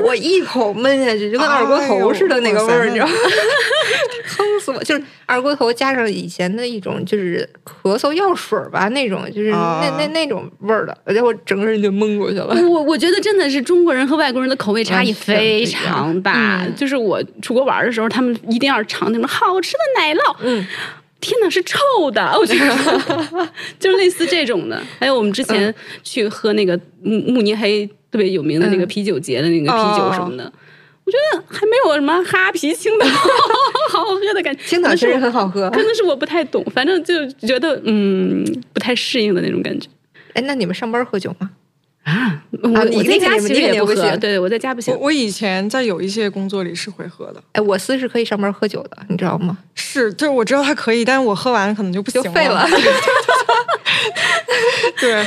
[0.03, 3.13] 我一口闷下去，就跟二锅头似的那个味儿，你知道吗？
[4.25, 4.83] 坑死我！
[4.83, 12.55] 就是二锅头加上以前的一种就是咳嗽药水吧，那种就是那、啊那那种味儿的，而且我整个人就懵过去了。
[12.67, 16.63] 我我觉得真的是中国人和外国人的口味差异非常大。
[16.63, 20.35] 嗯就是我出国玩的时候，他们一定要尝那种好吃的奶酪。
[20.41, 20.65] 嗯，
[21.21, 21.77] 天哪，是臭
[22.11, 22.33] 的！
[22.39, 22.75] 我觉得
[23.79, 24.81] 就是类似这种的。
[24.99, 25.73] 还有我们之前
[26.03, 30.51] 去喝那个慕慕尼黑特别有名的那个嗯啤酒节的那个啤酒什么的。
[31.05, 33.05] 我觉得还没有什么哈啤、青岛
[33.91, 34.63] 好好喝的感觉。
[34.65, 35.69] 青岛确实很好喝。
[35.69, 38.43] 可能是我不太懂，反正就觉得嗯
[38.73, 39.87] 不太适应的那种感觉
[40.33, 41.51] 哎，那你们上班喝酒吗？
[42.03, 42.39] 啊。
[42.61, 45.11] 我你我在家其实也不喝，定不行对我在家不行我。
[45.11, 49.57] 以前在有一些工作里是会喝的，哎，我司是可以上班喝酒的，你知道吗？
[49.75, 52.65] 是，就是我知道它可以，但是我喝完可能就不行就废了。
[54.99, 55.25] 对，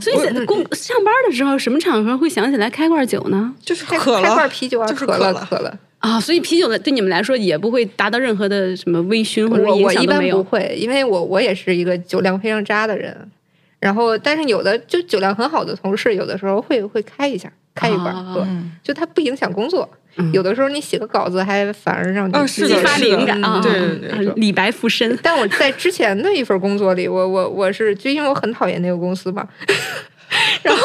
[0.00, 3.54] 所以在工上班的时候，什么场合会想起来开罐酒呢？
[3.62, 5.78] 就是开渴开罐，啤酒啊，就是渴了渴了。
[5.98, 10.42] 啊，所以啤酒的对你们来说也不会达到任何的什么微醺或者影我我一般响没有。
[10.42, 13.30] 不会，因为我我也是一个酒量非常渣的人。
[13.78, 19.88] 然后，但是有的就酒量很好的同事，有的时候会会开一下，开一罐啊喝，嗯就他不影响工作。
[20.16, 23.60] 嗯有的时候你写个稿子，还反而让你激发灵感啊！
[23.62, 25.18] 对对对啊李白附身。
[25.22, 29.46] 但我在之前的一份工作里，我我我是就因为我很讨厌那个公司嘛，
[30.62, 30.82] 然后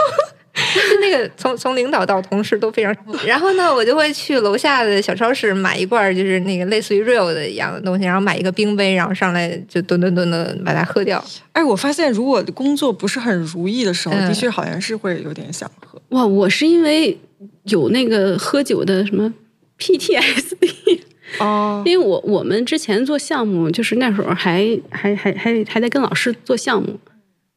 [0.54, 11.24] 就那个从从领导到同事都非常，然后呢，我就会去楼下的小超市买一罐就是那个类似于 real 的一样的东西，然后买一个冰杯，然后上来就吨吨吨的把它喝掉。
[11.54, 15.89] 哎，我发现如果工作不是很如意的时候，嗯的确好像是会有点想喝。
[16.10, 17.18] 哇，我是因为
[17.66, 19.34] 有那个喝酒的什么
[19.78, 21.00] PTSD，
[21.40, 27.00] 哦， 因为我我们之前做项目，就是那时候还还还还还在跟老师做项目，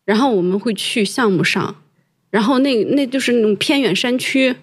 [0.05, 1.77] 然后我们会去项目上，
[2.31, 4.55] 然后那那就是那种偏远山区，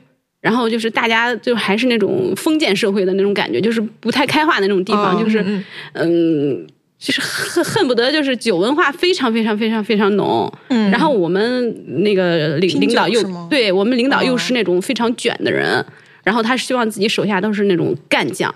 [0.41, 5.63] 然后就是大家就还是那种封建社会的那种感觉，就是不太开化的那种地方，哦就是嗯
[5.93, 6.67] 嗯。
[6.99, 15.83] 就是恨恨不得就是酒文化非常非常非常非常浓，嗯然后我们那个领领导又对我们领导又哦是那种非常卷的人，
[16.23, 18.53] 然后他希望自己手下都是那种干将，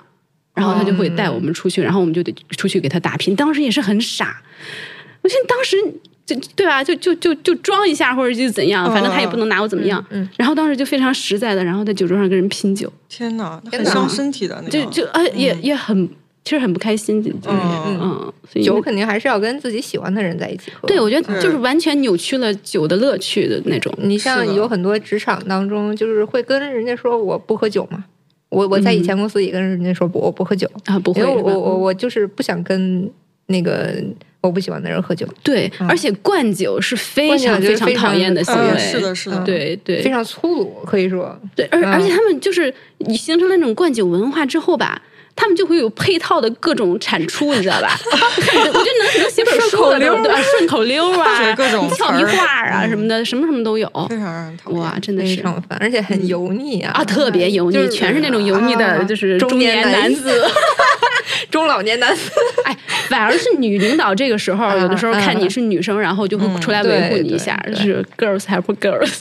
[0.54, 3.34] 然后他就会带我们出去，然后我们就得出去给他打拼。
[3.34, 4.42] 当时也是很傻，
[5.22, 5.78] 我现在当时
[6.26, 10.06] 就对吧，就就就就装一下或者就怎样，反正他也不能拿我怎么样。
[10.10, 14.70] 嗯嗯然后当时就非常实在的，然后在酒桌上跟人拼酒，天哪，很伤身体的那个。
[14.70, 16.10] 就就呃也也很
[16.44, 18.00] 其实很不开心，就是嗯。
[18.02, 20.88] 嗯，所以酒肯定还是要跟自己喜欢的人在一起喝。
[20.88, 23.94] 对我觉得就是完全扭曲了酒的乐趣的那种。
[23.98, 28.04] 你像有很多职场当中，就是会跟人家说我不喝酒嘛。
[28.50, 33.10] 我我在以前公司也跟人家说不我不喝酒，啊，不会因为，我我我就是不想跟
[33.48, 33.96] 那个
[34.42, 39.44] 我不喜欢的人喝酒，对，而且灌酒是非常非常常讨厌的行嗯，为，是的，是的，嗯。
[39.44, 40.02] 对对。
[40.04, 41.36] 非常粗鲁，可以说。
[41.56, 41.94] 对，而嗯。
[41.94, 45.02] 而且他们就是你形成了那种灌酒文化之后吧。
[45.36, 47.90] 他们就会有配套的各种产出，你知道吧？
[48.00, 50.42] 我觉得能能写本书了，对吧？
[50.42, 53.90] 顺口溜啊对，各种俏皮话啊什么的，什么什么都有。
[54.66, 56.92] 哇，真的是非常烦，而且很油腻啊！
[56.96, 60.44] 啊，特别油腻，就是全是那种油腻的，啊就是中年年男子。
[61.50, 62.32] 中老年男子。
[62.66, 62.78] 哎，
[63.10, 69.20] 反而是女领导这个时候，有的时候看你是女生，然后就会出来维护你一下，就是 girls help girls。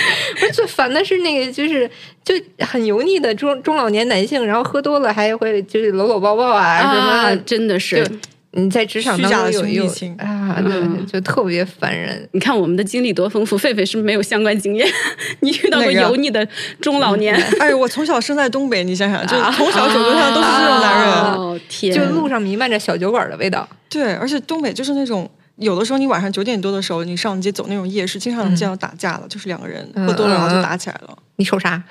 [0.42, 1.90] 我最烦的是那个，就是
[2.24, 2.34] 就
[2.64, 7.36] 很油腻的中中老年男性，然后喝多了还会就是搂搂抱抱啊什么。
[7.44, 8.06] 真的是。
[8.52, 12.26] 你在职场当中有有兄弟情啊，对，嗯就特别烦人。
[12.32, 14.88] 你看我们的经历多丰富，狒狒是不是没有相关经验？
[15.40, 16.48] 你遇到过油腻的
[16.80, 17.36] 中老年？
[17.60, 21.12] 哎，我从小生在东北，你想想，就从小酒桌上都是这种男人。
[21.12, 23.68] 哦天，就路上弥漫着小酒馆的味道。
[23.90, 25.30] 对，而且东北就是那种。
[25.58, 31.18] 有的时候你晚上九点多的时候，你上街走那种夜市，经常能见到打架的，就是两个人喝多了然后就打起来了。
[31.36, 31.82] 你瞅啥？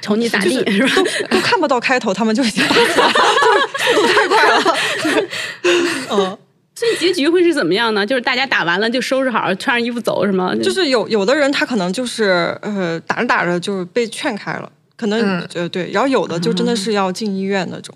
[0.00, 1.10] 瞅你咋地就是 是吧？
[1.30, 3.12] 都看不到开头，他们就已经打起来了，
[3.94, 4.78] 速度太快了。
[6.10, 6.38] 嗯，
[6.74, 8.04] 所以结局会是怎么样呢？
[8.04, 10.54] 就是大家打完了就收拾好，穿上衣服走是吗？
[10.56, 17.94] 就是有有的人他可能就是呃打着打着就是被劝开了，可能、嗯呃对，然后有的就真的是要进医院那种。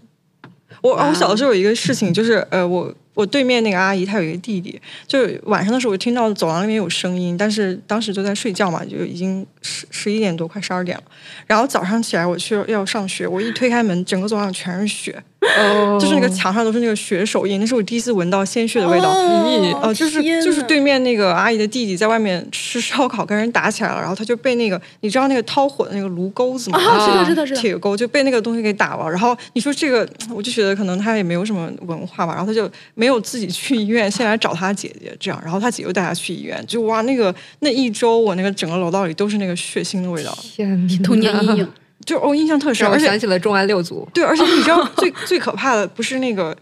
[0.80, 11.02] 我我小的时候有一个事情，就是呃我我对面那个阿姨她有一个弟弟，就晚上的时候我听到走廊里面有声音，但是当时就在睡觉嘛，就已经十十一点多快十二点了。
[11.44, 19.08] 然后早上起来我去要上学，我一推开门，整个走廊全是雪，哦 就是那个墙上都是那个血手印，那是我第一次闻到鲜血的味道。
[19.10, 19.34] 哦
[19.82, 26.78] 呃，就是就是对面那个阿姨的弟弟在外面吃烧烤，跟人打起来了，然后他就被那个你知道那个掏火的那个炉钩子吗？
[26.78, 29.08] 啊，知道知道知道，铁钩就被那个东西给打了。
[29.08, 41.68] 然后你说这个，我就觉得可能他也没有什么文化吧，然后他就没有自己去医院，先来找他姐姐这样，然后他姐又带他去医院，就哇那个那一周我那个整个楼道里都是那个血腥的味道，天哪，童年阴影。
[42.08, 44.08] 就我印象特深，让我想起了重案六组。
[44.14, 46.56] 对，而且你知道最 最可怕的不是那个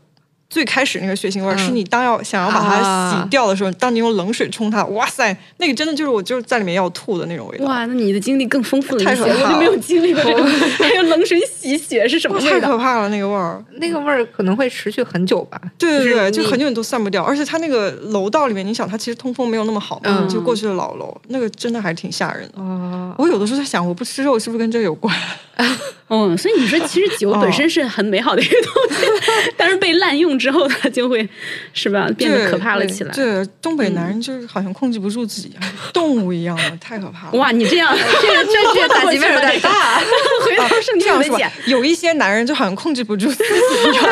[0.57, 7.67] 最开始那个血腥味儿，嗯是你当要想要把它啊洗掉的时候，当你用冷水冲它，哇塞，那个真的就是我就是在里面要吐的那种味道。
[7.67, 10.47] 哇，那你的经历更丰富了一些，太可怕了我就没有经历过这种，
[10.79, 12.71] 还有冷水洗血是什么太味道？
[12.71, 13.63] 可怕了，那个味儿。
[13.73, 15.61] 那个味儿可能会持续很久吧。
[15.77, 22.59] 对对对，就就很久你都散不掉，而且它那个楼道里面，你想它其实通风没有那么好嘛，嗯就过去的老楼，那个真的还挺吓人的。
[22.63, 25.15] 哦，我有的时候在想，我不吃肉是不是跟这个有关？
[26.09, 29.05] 嗯，所以你说，其实酒本身是很美好的一个东西，
[29.57, 31.29] 但是被滥用之后，它就会
[31.73, 33.13] 是吧，变得可怕了起来。
[33.13, 35.51] 对，东北男人就是好像控制不住自己，
[35.93, 37.33] 动物一样的，太可怕了。
[37.39, 37.93] 哇，你这样，
[38.23, 39.99] 这个这这个打击面有点大。
[40.45, 41.53] 回头圣这样是吧经里面讲，？
[41.67, 44.05] 有一些男人就好像控制不住自己一样，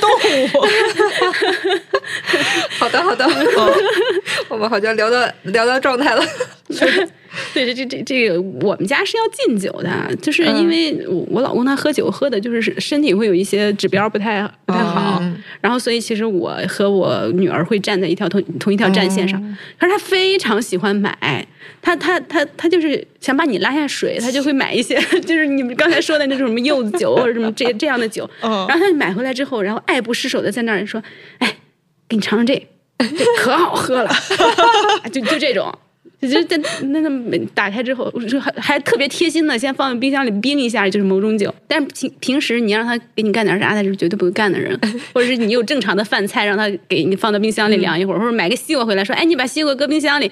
[0.00, 0.48] 动物。
[2.78, 3.28] 好的，好的，
[4.48, 6.24] 我们好像聊到聊到状态了。
[7.52, 19.40] 对，这这这这个，我们家是要禁酒的，就是因为我我老公他喝酒喝的就是身体会有一些指标不太不太好，嗯然后所以其实我和我女儿会站在一条同同一条战线上，
[19.78, 21.46] 可是他非常喜欢买，
[21.82, 28.50] 他他他他就是想把你拉下水，他就会买一些 就是你们刚才说的那种什么柚子酒或者什么这这样的酒，嗯。
[28.68, 31.02] 然后他就买回来之后，然后爱不释手的在那儿说，
[31.38, 31.56] 哎，
[32.08, 32.54] 给你尝尝这，
[32.98, 34.10] 这可好喝了，
[35.12, 35.70] 就就这种。
[36.20, 41.54] 就在那那那打开之后，就还还特别贴心的，先放在冰箱里冰一下，就是某种酒。
[41.68, 44.78] 但是平平时你让他给你干点啥，他是绝对不会干的人。
[45.12, 50.30] 或者是你有正常的饭菜，让他给你放到冰箱里凉一会儿，或者买个西瓜回来，说，哎，你把西瓜搁冰箱里，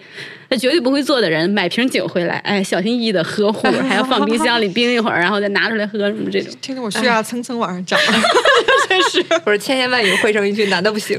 [0.48, 6.52] 他绝对不会做的人，买瓶酒回来，哎，小心翼翼的呵护，还要放冰箱里冰一会儿，然后再拿出来喝，什么这种。
[6.62, 7.98] 听着我血压蹭蹭往上涨，
[8.88, 11.18] 真是我说千言万语汇成一句男的不行。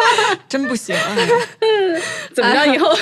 [0.48, 0.94] 真不行。
[0.96, 1.16] 啊
[2.34, 2.88] 怎么着以后？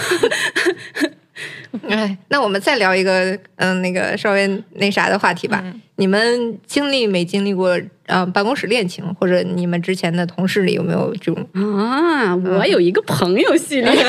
[1.89, 5.63] 哎，那我们再聊一个嗯、那个稍微那啥的话题吧。
[5.97, 11.47] 你们经历没经历过呃办公室恋情，或者你们之前的同事里有没有这种？
[11.53, 14.07] 啊，我有一个朋友系列，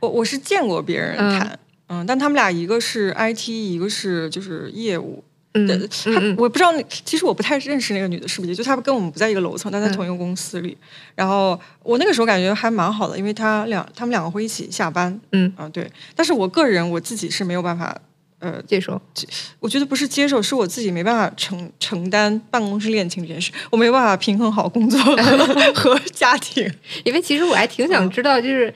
[0.00, 1.58] 我我是见过别人谈，
[1.88, 5.24] 嗯但他们俩一个是 IT，一个是就是业务。
[5.54, 6.72] 嗯呃他我不知道，
[7.04, 10.76] 其实我不太认识那个女的是不是，就她跟我们不在一个楼层，但在同一个公司里。
[11.14, 15.90] 然后我那个时候感觉还蛮好的，因为她两他们两个会一起下班，嗯啊对。
[16.14, 17.94] 但是我个人我自己是没有办法，
[18.38, 19.00] 呃，接受？
[19.60, 26.68] 我觉得不是接受，是我自己没办法承承担办公室恋情这件事，我没有办法平衡好工作和 和家庭。
[27.04, 28.72] 因为其实我还挺想知道，就是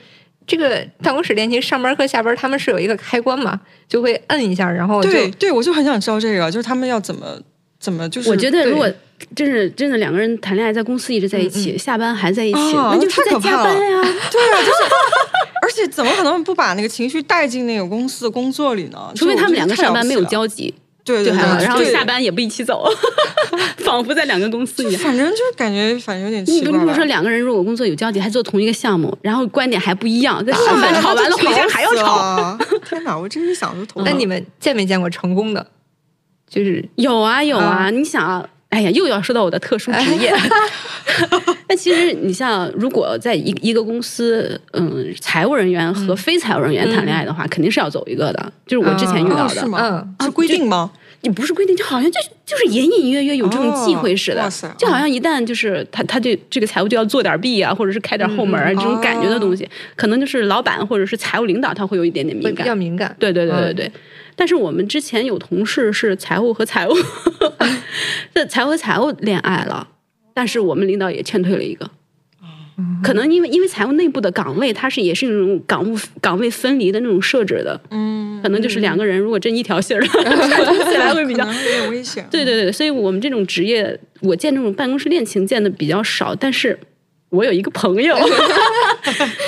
[0.46, 7.38] 这个办公室恋情上班和下班他们是有一个开关嘛，就会摁一下，然后对对，我就很想知道这个，就是他们要怎么
[7.78, 8.30] 怎么就是。
[8.30, 8.88] 我觉得如果
[9.34, 14.02] 真是真的两个人谈恋爱，在公司一直在一起，下班还在一起，啊那就是在太可怕了加班呀。
[14.30, 14.78] 对啊，就是，
[15.62, 19.10] 而且怎么可能不把那个情绪带进那个公司的工作里呢？
[19.14, 20.74] 除非他们两个上班没有，交集，
[21.06, 22.84] 对对就还好，对，然后下班也不一起走，
[23.78, 25.00] 仿佛在两个公司一样。
[25.02, 26.92] 反正就是感觉反正有点你比如。
[26.94, 32.58] 说两个人如果工作有交集，还做同一个项目，然后观点还不一样，在啊上班吵完了回家还要吵。
[32.88, 34.04] 天哪，我真是想就头疼。
[34.04, 35.64] 那你们见没见过成功的？
[36.48, 40.32] 就是有啊有啊，啊你想啊，哎呀，又要说到我的特殊职业。
[41.68, 49.44] 那其实你像，如果在一一个公司，嗯，财务人员和非财务人员谈恋爱的话，肯定是要走一个的，就是我之前遇到的。
[49.44, 49.78] 哦是吗？
[49.80, 50.90] 嗯是规定吗？
[51.26, 62.74] 也不是规定，就好像就就是隐隐约约有这种忌讳似的，哦就好像一旦就是他他对这个财务就要做点弊啊，或者是开点后门啊、这种感觉的东西，可能就是老板或者是财务领导他会有一点点敏感比较。
[62.74, 63.14] 敏感。
[63.18, 63.92] 对对对对嗯对。
[64.36, 66.92] 但是我们之前有同事是财务和财务，
[68.34, 69.88] 这 财务和财务恋爱了，
[70.34, 71.90] 但是我们领导也劝退了一个。
[73.02, 82.24] 可能因为因为财务内部的岗位，它是也是那种岗务岗位分离的那种设置的，嗯，可能就是两个人如果真一条心儿， 起来会比较有点危险。
[82.30, 86.78] 对对对，所以我们这种职业，我见这种办公室恋情见的比较少，但是
[87.30, 88.16] 我有一个朋友，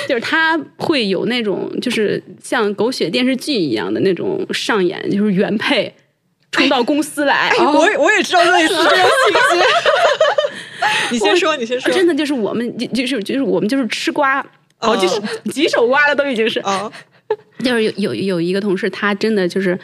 [0.05, 5.95] 就是他会有那种就是像狗血电视剧一样的那种上演，就是原配
[6.51, 9.65] 冲到公司来，哎，我也我也知道类似这种情节。
[11.11, 11.89] 你先说，你先说。
[11.93, 14.45] 真的就是我们就就是就是我们就是吃瓜。
[14.81, 15.21] 好几手
[15.51, 16.57] 几手瓜了，都已经是。
[16.61, 16.89] 哦，
[17.63, 19.77] 就是有有有一个同事，他真的就是，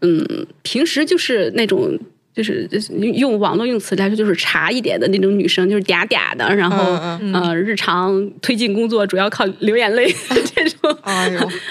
[0.00, 1.98] 嗯，平时就是那种
[2.34, 2.68] 就是
[3.14, 6.94] 用网络用词来说，就是茶一点的那种女生，就是嗲嗲的，然后
[7.32, 10.12] 呃，日常推进工作主要靠流眼泪
[10.54, 10.90] 这种。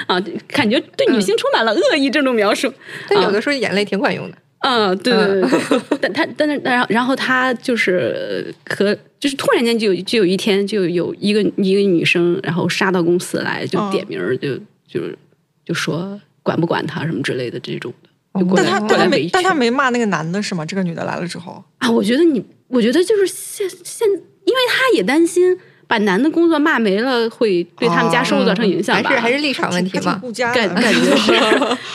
[0.08, 2.72] 啊，感觉对女性充满了恶意这种描述。
[3.08, 4.38] 但有的时候眼泪挺管用的。
[4.60, 14.50] 嗯，对对对，但他但是然后然后他就是和就是突然间就有就有一天就有一个一个女生，然后杀到公司来，就点名就
[14.92, 15.18] 就是
[15.64, 18.10] 就说管不管他什么之类的这种的。
[18.56, 20.66] 但他但他没但他没骂那个男的是吗？
[20.66, 25.58] 这个女的来了之后啊，我觉得你我觉得就是现现，因为他也担心。
[25.88, 29.10] 把男的工作骂没了，会对他们家收入造成影响吧？
[29.10, 30.22] 还是还是立场问题嘛？
[30.54, 31.34] 感 感觉是。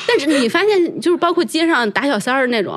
[0.06, 2.74] 但是你发现，就是包括街上打小三儿那种，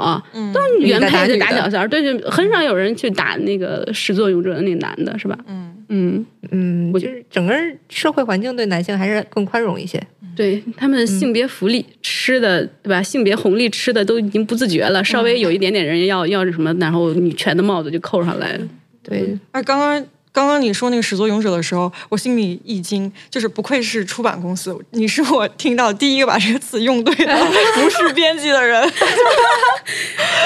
[0.54, 5.38] 都是原配的打小三儿，对对，很少有人去打那个始作俑者的那男的，是吧？
[5.48, 7.54] 嗯嗯嗯，我觉得整个
[7.90, 10.02] 社会环境对男性还是更宽容一些。
[10.36, 13.04] 对他们性别福利吃的，对吧？
[13.04, 18.68] 性别红利吃的都已经不自觉了，稍微有一点点人要要什么，然后女权的帽子就扣上来了。
[19.04, 20.06] 对，哎，刚刚。
[20.40, 28.82] 刚刚你说那个始作俑者的时候，我心里一惊，就是不愧是出版公司，你是我听到第一个把这个词用对的，不是编辑的人。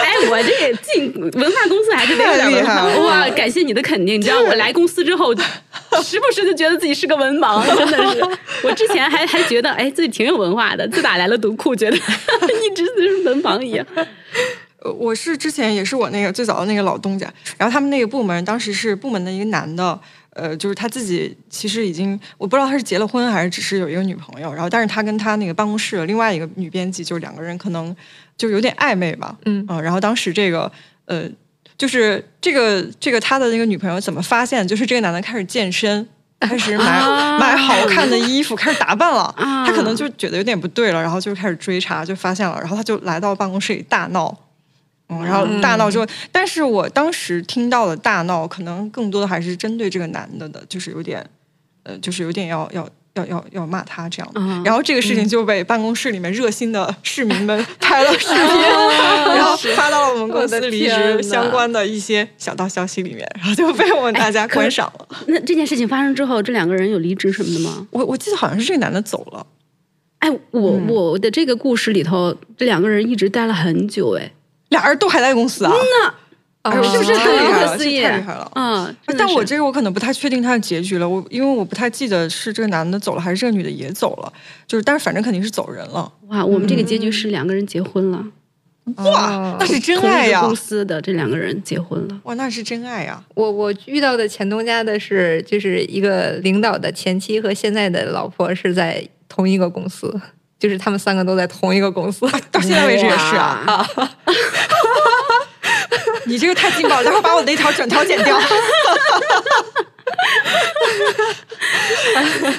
[0.02, 3.30] 哎，我这个进文化公司还是得有点文化哇！
[3.36, 8.24] 感谢你的肯定，你知道我来公司之后，时不时就觉得自己是个文盲，真的是。
[8.66, 11.96] 我之前还还觉得哎自己挺有文化的，自打来了读库，觉得
[12.66, 13.86] 一直都是文盲一样。
[14.84, 20.00] 呃，我是之前也是我那个最早的那个老东家，然后他们那个部门当时是部门的一个男的，
[20.32, 27.96] 呃，就是他自己其实已经我不知道他是结了婚还是只是有一个女朋友，然后但是他跟他那个办公室的另外一个女编辑，就是两个人可能
[28.38, 30.70] 就有点暧昧吧，嗯然后当时这个
[31.06, 31.30] 呃，
[31.78, 36.06] 就是这个这个他的那个女朋友怎么发现，就是这个男的开始健身，
[36.42, 36.86] 开始买
[37.40, 44.38] 买好看的衣服，开始打扮了，他可能就觉得有点不对了，然后就开始追查，就发现了，然后他就来到办公室里大闹。
[45.22, 51.26] 然后大闹之后，但是我当时听到的大闹，可能更多的还是针对这个男的的，就是有点，
[51.84, 54.64] 呃，就是有点要要要要要骂他这样。
[54.64, 58.38] 然后这个事情就被办公室里面热心的市民们 拍了视频，
[59.36, 65.08] 然后发到了我们公司离职相关的一些小道消息里面，然后就被我们大家观赏了。
[65.28, 67.88] 那这件事情发生之后，这两个人有离职什么的吗？
[67.92, 69.46] 我我记得好像是这个男的走了。
[70.20, 74.32] 哎，我我的这个故事里头，这两个人一直待了很久，哎。
[74.74, 75.72] 俩人都还在公司啊？
[76.66, 77.78] 那是不是太厉害了？
[77.78, 78.52] 太厉害了！
[78.56, 81.08] 嗯，但我这个我可能不太确定他的结局了。
[81.08, 84.32] 我因为我不太记得是这个男的走了还是这个女的也走了。
[84.66, 86.12] 就是，但是反正肯定是走人了。
[86.28, 88.26] 哇，我们这个结局是两个人结婚了。
[88.96, 90.42] 哇，那是真爱呀！
[90.42, 92.20] 公司的这两个人结婚了。
[92.24, 93.22] 哇，那是真爱呀！
[93.36, 100.20] 我我遇到的前东家的是，就是一个领导的前妻和现在的老婆是在同一个公司。
[100.64, 103.68] 就是他们三个都在同一个公司，到现在为止也是啊。
[106.26, 108.40] 你这个太劲爆了，待会把我那条整条剪掉。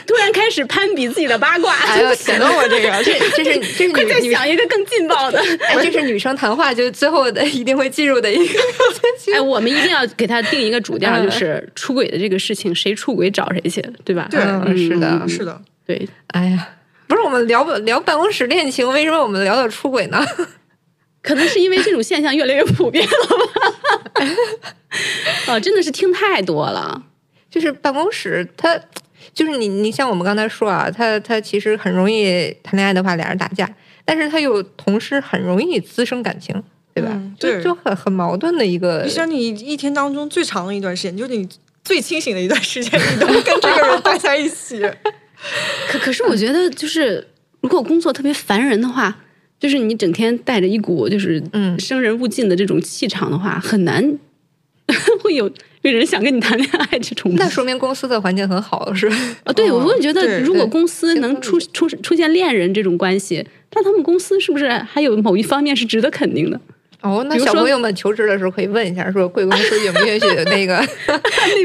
[0.06, 8.60] 突然开始攀比自己的八卦，哎呦，显得我这个这这是这是快再想一个更劲爆的，哎，这是女生谈话就最后的一定会进入的一个。
[9.34, 14.28] 哎，我们一定要给他定一个主调，就是出轨的这个事情，谁出轨找谁去，对吧？
[14.30, 14.42] 对，
[14.76, 16.06] 是的，是的，对。
[16.28, 16.68] 哎呀。
[17.06, 20.24] 不是我们聊聊办公室恋情，为什么我们聊到出轨呢？
[21.22, 24.26] 可能是因为这种现象越来越普遍了吧？
[25.54, 27.02] 哦，真的是听太多了。
[27.50, 28.78] 就是办公室，他
[29.32, 33.68] 就是你，你像我们刚才说啊，他他其实很容易谈恋爱的话，俩人打架，
[34.04, 37.18] 但是他又同时很容易滋生感情，对吧？
[37.38, 39.02] 对，就很很矛盾的一个。
[39.04, 41.48] 你想，你一天当中最长的一段时间，就是你
[41.84, 44.82] 最清醒的一段时间，你都跟这个人待在一起。
[45.88, 47.26] 可可是，我觉得就是
[47.60, 49.16] 如果工作特别烦人的话，
[49.60, 54.18] 就是你整天带着一股就是嗯生人勿近的这种气场的话，很难
[55.22, 55.50] 会有
[55.82, 57.34] 有人想跟你谈恋爱这种。
[57.36, 59.16] 那说明公司的环境很好，是吧？
[59.44, 66.60] 啊，对，我会觉得如果公司能出出出现恋人这种关系，那他们公司是不是还有某一方面是值得肯定的？
[67.04, 70.76] 哦，那小朋友们求职的时候可以问一下，说贵公司允不允许 那个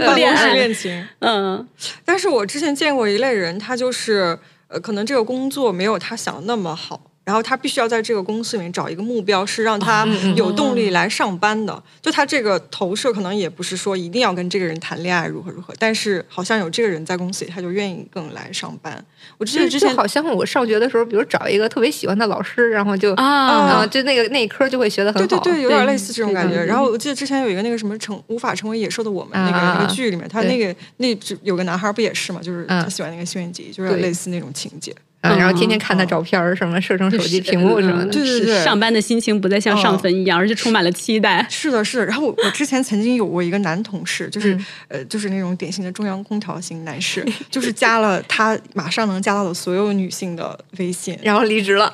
[0.05, 1.07] 办公室恋情？
[1.19, 1.65] 嗯，
[2.03, 4.37] 但是我之前见过一类人，他就是
[4.67, 7.08] 呃，可能这个工作没有他想的那么好。
[7.29, 11.83] 然后他必须要在这个公司里面找一个目标，是让他嗯有动力来上班的。
[12.01, 19.05] 就他这个投射可能也不是说一定要跟这个人谈恋爱如何如何，但是好像有这个人在公司里，他就愿意更来上班。
[19.37, 25.27] 我记得之前好像我上学的时候，比如找一个特别喜欢的老师，然后就啊就那个那一科就会学得很好。
[25.27, 26.65] 对对对，有点类似这种感觉。
[26.65, 34.91] 然后我记得之前有一个那个什么成无法成为野兽的我们那个啊那个剧里面，他那个那只有个男孩不也是嘛，就是嗯他喜欢那个新垣结衣，就是类似那种情节。
[34.91, 38.05] 嗯，然后天天嗯看他照片儿，什么设成手机屏幕什么的。
[38.05, 41.45] 嗯对对对上班的心情不再像上坟一样，而且充满了期待。
[41.49, 42.05] 是的，是的。
[42.05, 51.17] 然后我我之前曾经有过一个男同事，就是、嗯呃，就是那种典型的中央空调型男士， 就是加了他马上能加到的所有女性的微信。
[51.21, 51.93] 然后离职了，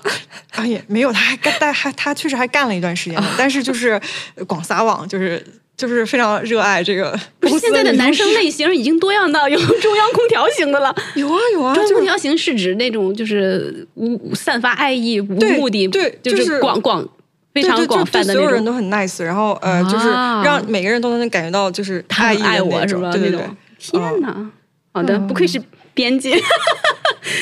[0.52, 4.00] 啊也没有，他还干，但还他确实还干了一段时间的， 但是就是
[4.36, 5.44] 呃广撒网，就是
[5.78, 10.96] 就是非常热爱这个不是现在的男生类型已经多样到有 中央空调型的了。
[11.16, 17.08] 有啊有啊，中央空调型是指那种就是无散发爱意、无目的，对就就是广广
[17.54, 18.52] 非常广泛的对对所有。
[18.52, 23.12] 人都很 nice，然后呃，就是啊让每个人都能感觉到就是他爱我是吧？
[23.12, 23.58] 种对对对那种。
[23.78, 24.52] 天哪！
[24.94, 25.62] 好的，不愧是
[25.94, 26.32] 编辑，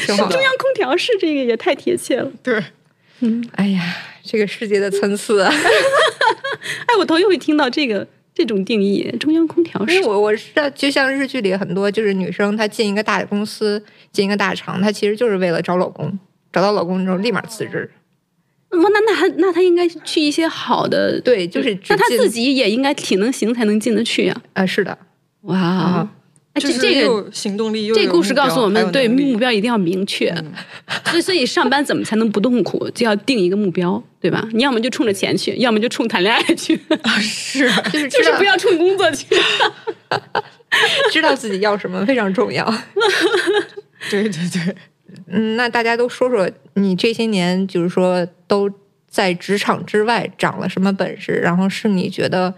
[0.07, 0.17] 中。
[0.17, 0.27] 央
[0.57, 2.31] 空调是这个也太贴切了。
[2.41, 2.61] 对，
[3.21, 5.53] 嗯哎呀，这个世界的参差啊！
[6.87, 8.05] 哎，我头一回听到这个
[8.35, 16.17] 这种定义，中央空调是因为我我知道，就像日剧里很多就是女生，她进一个大的公司，进一个大厂，她其实就是为了找老公，
[16.51, 17.91] 找到老公之后立马辞职。
[18.71, 24.97] 那，那那她那她应该去一些好的，对，就是那她自己也应该体能行才能进得去呀、啊，是的，
[25.41, 26.09] 哇，
[26.55, 30.29] 就是这这个行动力，又这故事告诉我们，对目标一定要明确。
[30.29, 30.53] 嗯
[31.05, 32.89] 所以，所以上班怎么才能不痛苦？
[32.91, 34.47] 就要定一个目标，对吧？
[34.53, 36.79] 你要么就冲着钱去，要么就冲谈恋爱去，
[37.19, 39.27] 是 就是就是不要冲工作去。
[41.11, 42.65] 知道自己要什么非常重要。
[44.09, 44.75] 对对对。
[45.27, 48.69] 嗯，那大家都说说你这些年，就是说都
[49.07, 52.53] 在职场之外长了什么本事，然后是你觉得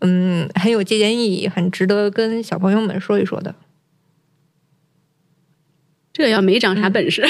[0.00, 3.54] 嗯很有借鉴意义、很值得跟小朋友们说一说的。
[6.12, 7.20] 这要没长啥本事，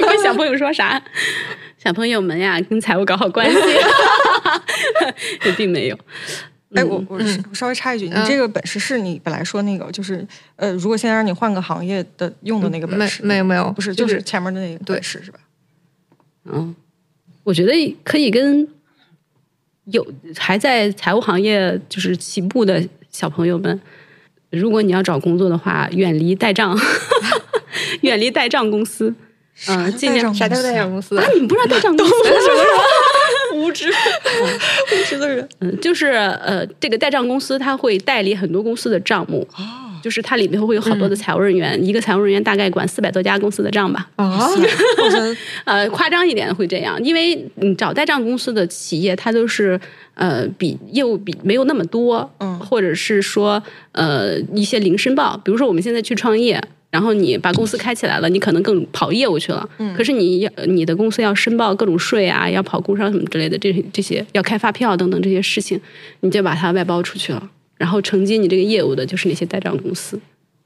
[0.00, 1.02] 跟小朋友说啥？
[1.76, 3.58] 小朋友们呀，跟财务搞好关系，
[5.44, 5.98] 也并没有。
[6.74, 7.18] 哎，我我
[7.50, 8.26] 我稍微插一句，你嗯。
[8.26, 10.26] 这个本事是你本来说那个，就是
[10.56, 14.96] 呃，如果现在让你换个行业的用的那个本事，没有没有，不是，就就是前面的那个对。
[14.96, 15.38] 本事是吧？
[16.46, 16.74] 嗯，
[17.44, 18.66] 我觉得可以跟
[19.86, 20.06] 有
[20.38, 23.80] 还在财务行业就是起步的小朋友们，
[24.50, 26.78] 如果你要找工作的话，远离代账，
[28.02, 29.14] 远离代账公司。
[29.68, 31.24] 嗯，尽量啥叫代账公司啊？
[31.32, 32.74] 你们不知道代账公司是什么？
[33.62, 39.46] 无知无知的人嗯，就是呃，这个代账公司它会代理很多公司的账目，
[40.04, 44.06] 就是它里面会有好多的财务人员，一个财务人员大概管四百多家公司的账吧。
[44.16, 44.38] 啊？
[45.64, 49.80] 呃，夸张一点会这样，因为你找代账公司的企业，它都是
[50.12, 53.62] 呃比业务比没有那么多，嗯或者是说
[53.92, 56.62] 呃一些零申报，比如说我们现在去创业。
[56.90, 59.68] 然后你把公司开起来了，你可能更跑业务去了。
[59.78, 65.80] 嗯、可是你要你的公司要申报各种税啊，要跑工商什么之类的，这这些要开发票等等这些事情，
[66.20, 67.50] 你就把它外包出去了。
[67.84, 70.18] 然后承接你这个业务的就是那些代账公司。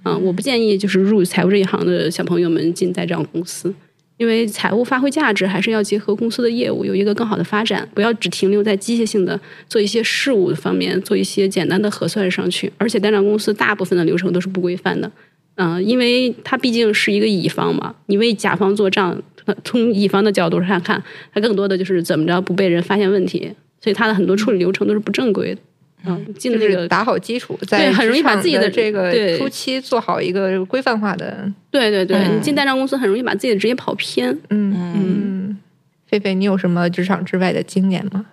[0.05, 3.75] 啊、我不建议就是入财务这一行的小朋友们进代账公司。
[4.19, 12.73] 因为财务发挥价值，还是要结合公司的业务，有一个更好的发展，不要只停留在机械性的做一些事务方面，做一些简单的核算上去。
[12.79, 15.11] 而且，代账公司大部分的流程都是不规范的，
[15.57, 19.21] 嗯、因为它毕竟是一个乙方嘛，你为甲方做账，
[19.65, 21.03] 从乙方的角度上看，
[21.35, 25.61] 它更多的就是怎么着不被人发现问题，所以它的很多处理流程都是不正规的。
[26.05, 31.51] 嗯，进就是那个打好基础，在对很容易把自己的的这个对初期做好一个规范化的。
[31.71, 34.31] 对对对，嗯你进代账公司很容易把自己的职业跑偏。
[34.51, 35.59] 嗯嗯，
[36.07, 38.27] 菲菲，你有什么职场之外的经验吗？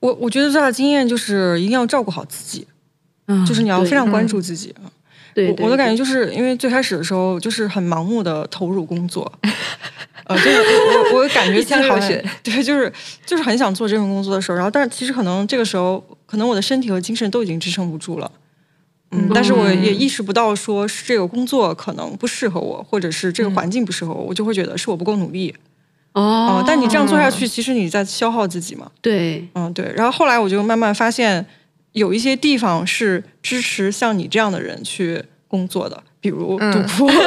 [0.00, 2.66] 我我觉得最大的经验就是一定要照顾好自己，
[3.26, 4.72] 嗯就是你要非常关注自己。
[5.34, 9.30] 对，我我的感觉觉就是因为最开始的时候就是很盲目的投入工作，
[10.24, 12.10] 呃，就是我我我感觉自己好像
[12.42, 12.92] 对，就是
[13.26, 18.30] 就是很想做这份工作的时候，然后但是其实可能这个时候可能我的身体和精神都已经支撑不住了。
[19.10, 25.54] 嗯，但是我也意识不到，说是这个工作可能不适合我，或者是这个环境不适合我，我就会觉得是我不够努力。
[26.12, 28.90] 哦哦、但你这样做下去，其实你在消耗自己嘛。
[29.00, 29.90] 对，嗯，对。
[29.96, 31.46] 然后后来我就慢慢发现，
[31.92, 37.10] 有一些地方是支持像你这样的人去工作的，比如嗯读库。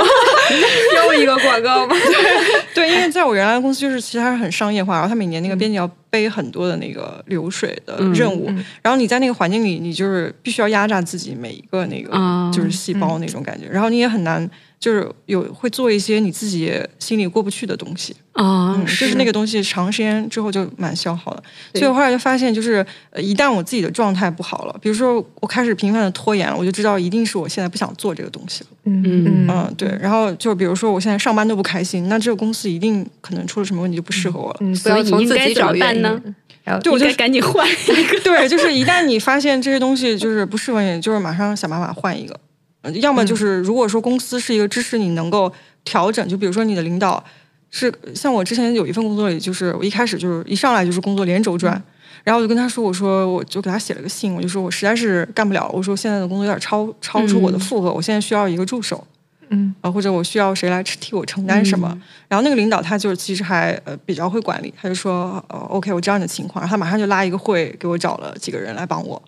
[1.08, 1.96] 又一个广告吗？
[2.76, 8.48] 对，因为在我原来的公司，就是其实很商业化，然后他每年那个编辑要背很多的那个流水的任务，
[8.82, 12.52] 然后你在那个环境里，你就是必须要压榨自己每一个那个啊。
[12.54, 14.50] 就是细胞那种感觉，然后你也很难
[14.82, 18.14] 就是有会做一些你自己心里过不去的东西。
[18.34, 21.44] 啊嗯，就是那个东西长时间之后就蛮消耗的，
[21.74, 28.70] 所以我后来就发现，就是呃一旦我自己的状态不好了，比如说我开始频繁的拖延了，我就知道一定是我现在不想做这个东西了。
[28.86, 29.90] 嗯嗯，对。
[30.02, 34.58] 然后就比如说我现在上班都不开心，那这个公司一定可能出了什么问题就不适合我了。
[34.62, 36.22] 嗯，所以要从自应该怎么己找原因办呢。
[36.64, 38.20] 然后对我就赶紧换一个。
[38.24, 42.40] 对，就是一旦你发现这些东西就是不适合你，就是马上想办法换一个。
[42.82, 45.52] 呃要么就是如果说公司是一个支持你能够
[45.84, 47.24] 调整，就比如说你的领导
[47.70, 51.82] 是像我之前有一份工作里，就是我一开始就是一上来就是工作连轴转。
[52.24, 55.72] 然后我就跟他说：“我说，我就给他写了个信，我就说我实在是干不了了。
[55.74, 59.04] 我说现在的工作有点超超出我的负荷，我现在需要一个助手。
[59.50, 61.98] 嗯啊，或者我需要谁来替我承担什么。
[62.28, 69.20] 然后那个领导他就是其实还呃比较会管理，他就说呃 OK，我知道你的情况，然后他马上就拉一个会给我找了几个人来帮我，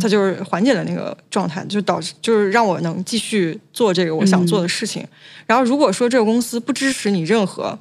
[0.00, 5.06] 他就是缓解了那个状态，就导致就是让我能继续做这个我想做的事情。
[5.46, 7.78] 然后如果说这个公司不支持你任何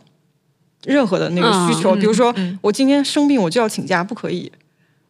[0.86, 4.52] 任何的那个需求，嗯比如说嗯我今天生病我就要请假，不可以。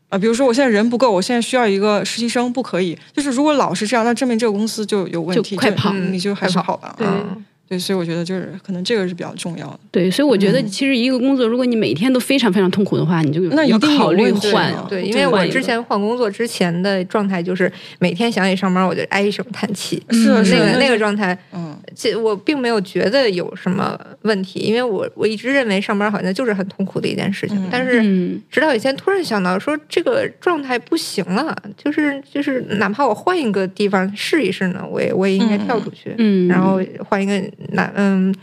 [0.09, 2.97] 啊，比如说我现在人不够，我现在需要一个实习生，不可以。
[3.13, 6.95] 就是如果老是这样，那证明这个公司就有问题，就快跑嗯你就还是快跑跑吧。
[6.97, 9.79] 对嗯对，所以我觉得就是可能这个是比较重要的。
[9.91, 14.85] 对，所以我觉得其实一个工作，如果你每天都非常非常痛苦的话，你就那一定有要考虑换啊。
[14.89, 37.33] 对，因为我之前换工作之前的状态就是每天想起上班我就唉声叹气，是那个那个状态，嗯，这我并没有觉得有什么问题，因为我我一直认为上班好像就是很痛苦的一件事情，嗯但是嗯，直到以前突然想到说这个状态不行了，就是就是哪怕我换一个地方试一试呢，我也我也应该跳出去，嗯然后换一个
[37.73, 38.33] 哪嗯，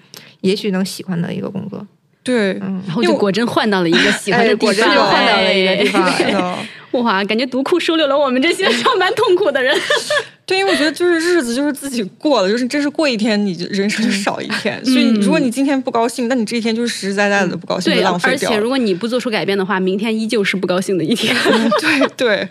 [0.40, 1.86] 也许能喜欢的一个工作，
[2.22, 6.56] 对，嗯，然后就果真换到了一个喜欢的哎地方，果真就换到了一个地方是的。
[6.94, 9.76] 哇，感觉独库收留了我们这些上班痛苦的人。
[10.46, 14.80] 对，因为我觉得就是日子就是自己过的，就是真是过一天，你就人生就少一天。
[14.84, 18.48] 嗯所以如果你今天不高兴，那你这一天就是实实在在的不高兴，浪费掉。
[18.48, 21.34] 而且如果你不做出改变的话，明天依旧是不高兴的一天。
[21.82, 22.48] 对对，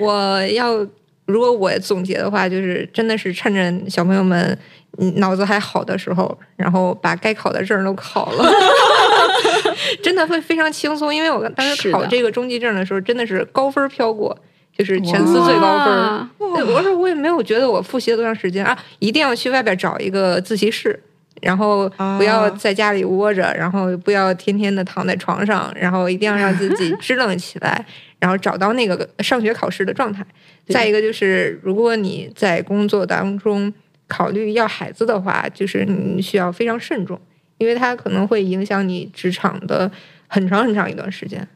[0.00, 0.84] 我要
[1.26, 4.58] 如果我总结的话，就是真的是趁着小朋友们嗯
[5.16, 8.44] 脑子还好的时候，然后把该考的证都考了，
[10.02, 11.14] 真的会非常轻松。
[11.14, 14.36] 因为我当时考这个中级证的时候，真的是高分飘过，
[14.76, 15.94] 就是全司最高分
[16.66, 21.02] 我说我也没有觉得我复习了多长时间啊，一定要去外边找一个自习室。
[21.40, 27.82] 然后不要啊在家里窝着，然后不要天天的躺在床上，然后一定要让自己支棱起来，
[28.18, 30.22] 然后找到那个上学考试的状态。
[30.68, 33.72] 再一个就是，如果你在工作当中
[34.10, 37.18] 考虑要孩子的话，就是你需要非常慎重，
[37.58, 39.88] 因为它可能会影响你职场的
[40.26, 41.46] 很长很长一段时间。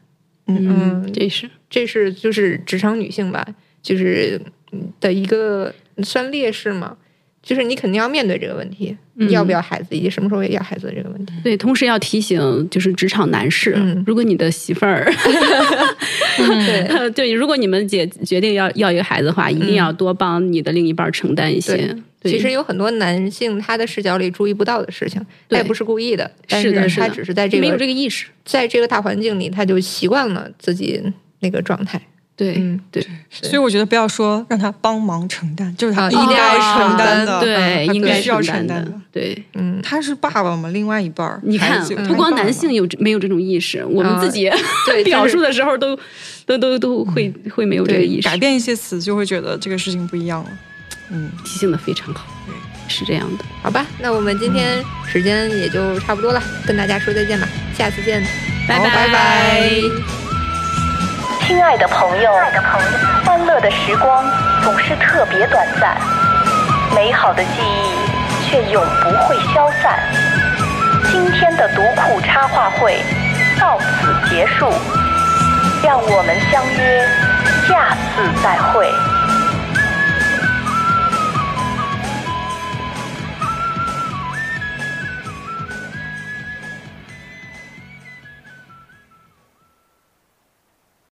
[0.47, 3.45] 嗯，嗯这是这是就是职场女性吧，
[3.81, 4.39] 就是
[4.71, 6.95] 嗯的一个算劣势嘛，
[7.43, 11.33] 就是你肯定要面对这个问题，嗯要不要孩子，以及什么时候要孩子的这个问题。
[11.43, 11.57] 对。
[11.57, 15.05] 同时要提醒，就是职场男士，嗯如果你的媳妇儿，
[16.37, 21.95] 对， 对，如果你们决决定要要一个孩子的话，一定要多帮你的另一半承担一些。
[22.31, 28.27] 其实有很多男性他的视角里注意不到的事情，他也不是故意的，但是的，他只是在这个没有这个意识。
[28.43, 31.01] 在这个大环境里，他就习惯了自己
[31.39, 32.01] 那个状态。
[32.37, 38.91] 对，嗯，对，所以我觉得不要说让他帮忙承担，就是他啊应该一定要承担的，对，应该需要承担的。
[39.09, 44.51] 对，嗯，他是爸爸嘛，另外一半儿，你看不光男性有没有这种意识，我们啊自己
[44.85, 45.97] 对 表述的时候都
[46.45, 48.27] 都都都会会没有这个意识。
[48.27, 50.49] 改，变一些词，就会觉得这个事情不一样了。
[51.09, 52.25] 嗯，提醒的非常好，
[52.87, 53.43] 是这样的。
[53.61, 58.23] 好吧，那我们今天时间也就差不多了，跟大家说再见吧，下次见，
[58.67, 59.71] 拜拜拜拜
[61.45, 62.31] 亲爱的朋友，
[63.23, 64.25] 欢乐的时光
[64.63, 65.95] 总是特别短暂，
[66.95, 69.99] 美好的记忆却永不会消散。
[71.11, 72.99] 今天的读库插画会
[73.59, 74.73] 到此结束，
[75.83, 77.07] 让我们相约
[77.67, 78.91] 下次再会。